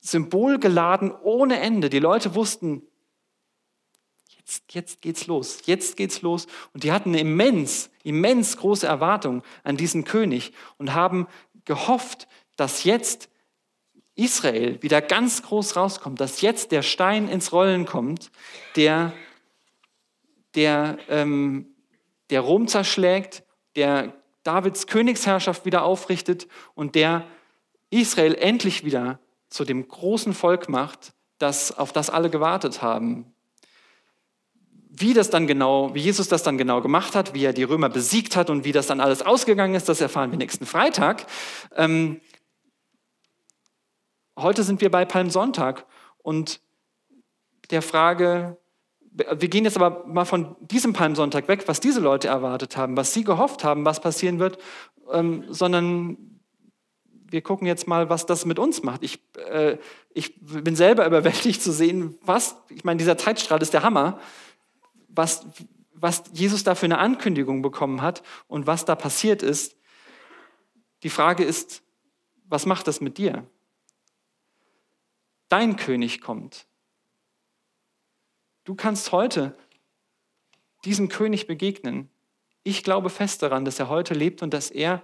symbolgeladen 0.00 1.12
ohne 1.12 1.60
Ende. 1.60 1.90
Die 1.90 1.98
Leute 1.98 2.34
wussten, 2.34 2.82
jetzt, 4.48 4.74
jetzt 4.74 5.02
geht's 5.02 5.26
los, 5.26 5.58
jetzt 5.66 5.96
geht's 5.96 6.22
los. 6.22 6.46
Und 6.72 6.84
die 6.84 6.92
hatten 6.92 7.10
eine 7.10 7.20
immens, 7.20 7.90
immens 8.02 8.56
große 8.56 8.86
Erwartung 8.86 9.42
an 9.62 9.76
diesen 9.76 10.04
König 10.04 10.52
und 10.78 10.94
haben 10.94 11.26
gehofft, 11.64 12.28
dass 12.56 12.84
jetzt 12.84 13.28
Israel 14.14 14.82
wieder 14.82 15.00
ganz 15.00 15.42
groß 15.42 15.76
rauskommt, 15.76 16.20
dass 16.20 16.40
jetzt 16.40 16.72
der 16.72 16.82
Stein 16.82 17.28
ins 17.28 17.52
Rollen 17.52 17.86
kommt, 17.86 18.30
der, 18.74 19.12
der, 20.54 20.98
ähm, 21.08 21.74
der 22.30 22.40
Rom 22.40 22.66
zerschlägt, 22.66 23.44
der 23.76 24.14
Davids 24.42 24.86
Königsherrschaft 24.86 25.66
wieder 25.66 25.84
aufrichtet 25.84 26.48
und 26.74 26.94
der 26.94 27.24
Israel 27.90 28.34
endlich 28.34 28.84
wieder 28.84 29.20
zu 29.50 29.64
dem 29.64 29.86
großen 29.86 30.34
Volk 30.34 30.68
macht, 30.68 31.12
das, 31.38 31.76
auf 31.76 31.92
das 31.92 32.10
alle 32.10 32.30
gewartet 32.30 32.82
haben. 32.82 33.32
Wie 35.00 35.14
das 35.14 35.30
dann 35.30 35.46
genau, 35.46 35.94
wie 35.94 36.00
Jesus 36.00 36.28
das 36.28 36.42
dann 36.42 36.58
genau 36.58 36.80
gemacht 36.80 37.14
hat, 37.14 37.34
wie 37.34 37.44
er 37.44 37.52
die 37.52 37.62
Römer 37.62 37.88
besiegt 37.88 38.36
hat 38.36 38.50
und 38.50 38.64
wie 38.64 38.72
das 38.72 38.86
dann 38.86 39.00
alles 39.00 39.22
ausgegangen 39.22 39.74
ist, 39.74 39.88
das 39.88 40.00
erfahren 40.00 40.30
wir 40.30 40.38
nächsten 40.38 40.66
Freitag. 40.66 41.26
Ähm, 41.76 42.20
heute 44.36 44.62
sind 44.64 44.80
wir 44.80 44.90
bei 44.90 45.04
Palmsonntag 45.04 45.86
und 46.18 46.60
der 47.70 47.82
Frage, 47.82 48.56
wir 49.10 49.48
gehen 49.48 49.64
jetzt 49.64 49.76
aber 49.76 50.06
mal 50.06 50.24
von 50.24 50.56
diesem 50.60 50.92
Palmsonntag 50.92 51.48
weg, 51.48 51.64
was 51.66 51.80
diese 51.80 52.00
Leute 52.00 52.28
erwartet 52.28 52.76
haben, 52.76 52.96
was 52.96 53.12
sie 53.12 53.24
gehofft 53.24 53.64
haben, 53.64 53.84
was 53.84 54.00
passieren 54.00 54.38
wird, 54.38 54.58
ähm, 55.12 55.44
sondern 55.48 56.16
wir 57.30 57.42
gucken 57.42 57.66
jetzt 57.66 57.86
mal, 57.86 58.08
was 58.08 58.26
das 58.26 58.46
mit 58.46 58.58
uns 58.58 58.82
macht. 58.82 59.02
Ich, 59.02 59.20
äh, 59.50 59.76
ich 60.14 60.34
bin 60.40 60.76
selber 60.76 61.06
überwältigt 61.06 61.62
zu 61.62 61.72
sehen, 61.72 62.16
was, 62.22 62.56
ich 62.70 62.84
meine, 62.84 62.98
dieser 62.98 63.18
Zeitstrahl 63.18 63.60
ist 63.60 63.74
der 63.74 63.82
Hammer 63.82 64.18
was, 65.08 65.46
was 65.92 66.24
Jesus 66.32 66.64
da 66.64 66.74
für 66.74 66.86
eine 66.86 66.98
Ankündigung 66.98 67.62
bekommen 67.62 68.02
hat 68.02 68.22
und 68.46 68.66
was 68.66 68.84
da 68.84 68.94
passiert 68.94 69.42
ist. 69.42 69.76
Die 71.02 71.10
Frage 71.10 71.44
ist, 71.44 71.82
was 72.44 72.66
macht 72.66 72.86
das 72.86 73.00
mit 73.00 73.18
dir? 73.18 73.46
Dein 75.48 75.76
König 75.76 76.20
kommt. 76.20 76.66
Du 78.64 78.74
kannst 78.74 79.12
heute 79.12 79.56
diesem 80.84 81.08
König 81.08 81.46
begegnen. 81.46 82.10
Ich 82.62 82.84
glaube 82.84 83.10
fest 83.10 83.42
daran, 83.42 83.64
dass 83.64 83.78
er 83.78 83.88
heute 83.88 84.14
lebt 84.14 84.42
und 84.42 84.52
dass 84.52 84.70
er 84.70 85.02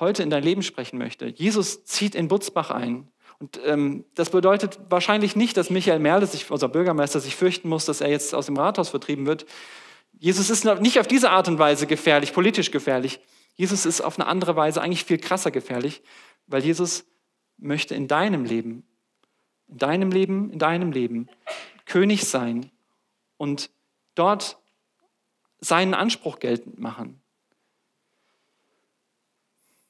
heute 0.00 0.22
in 0.22 0.30
dein 0.30 0.42
Leben 0.42 0.62
sprechen 0.62 0.98
möchte. 0.98 1.26
Jesus 1.26 1.84
zieht 1.84 2.14
in 2.14 2.28
Butzbach 2.28 2.70
ein. 2.70 3.10
Und 3.42 3.58
ähm, 3.64 4.04
das 4.14 4.30
bedeutet 4.30 4.78
wahrscheinlich 4.88 5.34
nicht, 5.34 5.56
dass 5.56 5.68
Michael 5.68 5.98
Merle, 5.98 6.28
sich, 6.28 6.48
unser 6.48 6.68
Bürgermeister, 6.68 7.18
sich 7.18 7.34
fürchten 7.34 7.68
muss, 7.68 7.84
dass 7.84 8.00
er 8.00 8.08
jetzt 8.08 8.36
aus 8.36 8.46
dem 8.46 8.56
Rathaus 8.56 8.90
vertrieben 8.90 9.26
wird. 9.26 9.46
Jesus 10.12 10.48
ist 10.48 10.64
nicht 10.64 11.00
auf 11.00 11.08
diese 11.08 11.30
Art 11.30 11.48
und 11.48 11.58
Weise 11.58 11.88
gefährlich, 11.88 12.32
politisch 12.32 12.70
gefährlich. 12.70 13.18
Jesus 13.56 13.84
ist 13.84 14.00
auf 14.00 14.16
eine 14.16 14.28
andere 14.28 14.54
Weise 14.54 14.80
eigentlich 14.80 15.02
viel 15.02 15.18
krasser 15.18 15.50
gefährlich, 15.50 16.02
weil 16.46 16.62
Jesus 16.62 17.04
möchte 17.58 17.96
in 17.96 18.06
deinem 18.06 18.44
Leben, 18.44 18.84
in 19.66 19.78
deinem 19.78 20.12
Leben, 20.12 20.50
in 20.52 20.60
deinem 20.60 20.92
Leben 20.92 21.28
König 21.84 22.24
sein 22.26 22.70
und 23.38 23.70
dort 24.14 24.56
seinen 25.58 25.94
Anspruch 25.94 26.38
geltend 26.38 26.78
machen. 26.78 27.20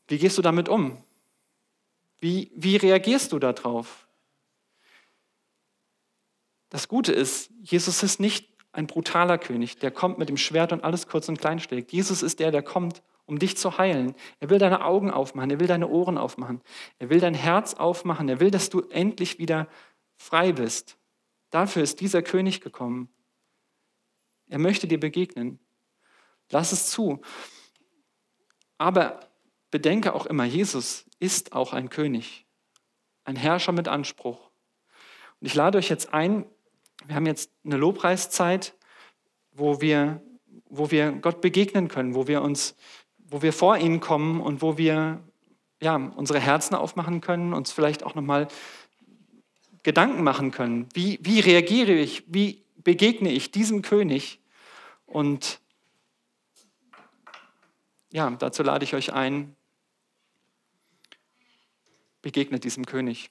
Wie 0.09 0.17
gehst 0.17 0.39
du 0.39 0.43
damit 0.43 0.71
um? 0.71 0.97
Wie, 2.23 2.53
wie 2.55 2.77
reagierst 2.77 3.33
du 3.33 3.41
darauf? 3.41 4.07
Das 6.69 6.87
Gute 6.87 7.11
ist, 7.13 7.51
Jesus 7.61 8.05
ist 8.05 8.21
nicht 8.21 8.49
ein 8.71 8.87
brutaler 8.87 9.39
König, 9.39 9.79
der 9.81 9.91
kommt 9.91 10.19
mit 10.19 10.29
dem 10.29 10.37
Schwert 10.37 10.73
und 10.73 10.85
alles 10.85 11.09
kurz 11.09 11.29
und 11.29 11.41
klein 11.41 11.59
schlägt. 11.59 11.93
Jesus 11.93 12.23
ist 12.23 12.39
der, 12.39 12.53
der 12.53 12.63
kommt, 12.63 13.03
um 13.27 13.41
dich 13.41 13.57
zu 13.57 13.77
heilen. 13.77 14.15
Er 14.39 14.51
will 14.51 14.61
deine 14.61 14.85
Augen 14.85 15.11
aufmachen, 15.11 15.51
er 15.51 15.59
will 15.59 15.67
deine 15.67 15.89
Ohren 15.89 16.17
aufmachen, 16.17 16.63
er 17.01 17.11
will 17.11 17.19
dein 17.19 17.35
Herz 17.35 17.75
aufmachen, 17.75 18.29
er 18.29 18.39
will, 18.39 18.53
dass 18.53 18.71
du 18.71 18.83
endlich 18.83 19.41
wieder 19.41 19.67
frei 20.17 20.53
bist. 20.53 20.97
Dafür 21.51 21.83
ist 21.83 22.01
dieser 22.01 22.23
König 22.23 22.61
gekommen. 22.61 23.09
Er 24.47 24.61
möchte 24.61 24.87
dir 24.87 25.01
begegnen. 25.01 25.59
Lass 26.51 26.71
es 26.71 26.89
zu. 26.89 27.21
Aber 28.79 29.19
bedenke 29.73 30.15
auch 30.15 30.27
immer, 30.27 30.45
Jesus 30.45 31.05
ist 31.23 31.53
auch 31.53 31.73
ein 31.73 31.89
König, 31.89 32.47
ein 33.25 33.37
Herrscher 33.37 33.71
mit 33.71 33.87
Anspruch. 33.87 34.51
Und 35.41 35.47
ich 35.47 35.55
lade 35.55 35.79
euch 35.79 35.89
jetzt 35.89 36.13
ein, 36.13 36.45
wir 37.07 37.15
haben 37.15 37.27
jetzt 37.27 37.53
eine 37.65 37.77
Lobpreiszeit, 37.77 38.75
wo 39.53 39.81
wir, 39.81 40.21
wo 40.69 40.91
wir 40.91 41.13
Gott 41.13 41.41
begegnen 41.41 41.87
können, 41.87 42.17
wo 42.17 42.27
wir 42.27 42.43
uns, 42.43 42.75
wo 43.19 43.41
wir 43.41 43.53
vor 43.53 43.77
ihn 43.77 44.01
kommen 44.01 44.41
und 44.41 44.63
wo 44.63 44.77
wir 44.79 45.23
ja, 45.81 45.95
unsere 45.95 46.41
Herzen 46.41 46.75
aufmachen 46.75 47.21
können, 47.21 47.55
uns 47.55 47.71
vielleicht 47.71 48.03
auch 48.03 48.17
nochmal 48.17 48.49
Gedanken 49.85 50.25
machen 50.25 50.51
können. 50.51 50.89
Wie, 50.93 51.21
wie 51.23 51.39
reagiere 51.39 51.93
ich? 51.93 52.25
Wie 52.27 52.65
begegne 52.77 53.31
ich 53.31 53.53
diesem 53.53 53.83
König? 53.83 54.41
Und 55.07 55.61
ja, 58.11 58.29
dazu 58.31 58.65
lade 58.65 58.85
ich 58.85 58.95
euch 58.95 59.13
ein, 59.13 59.55
begegnet 62.23 62.65
diesem 62.65 62.87
König. 62.87 63.31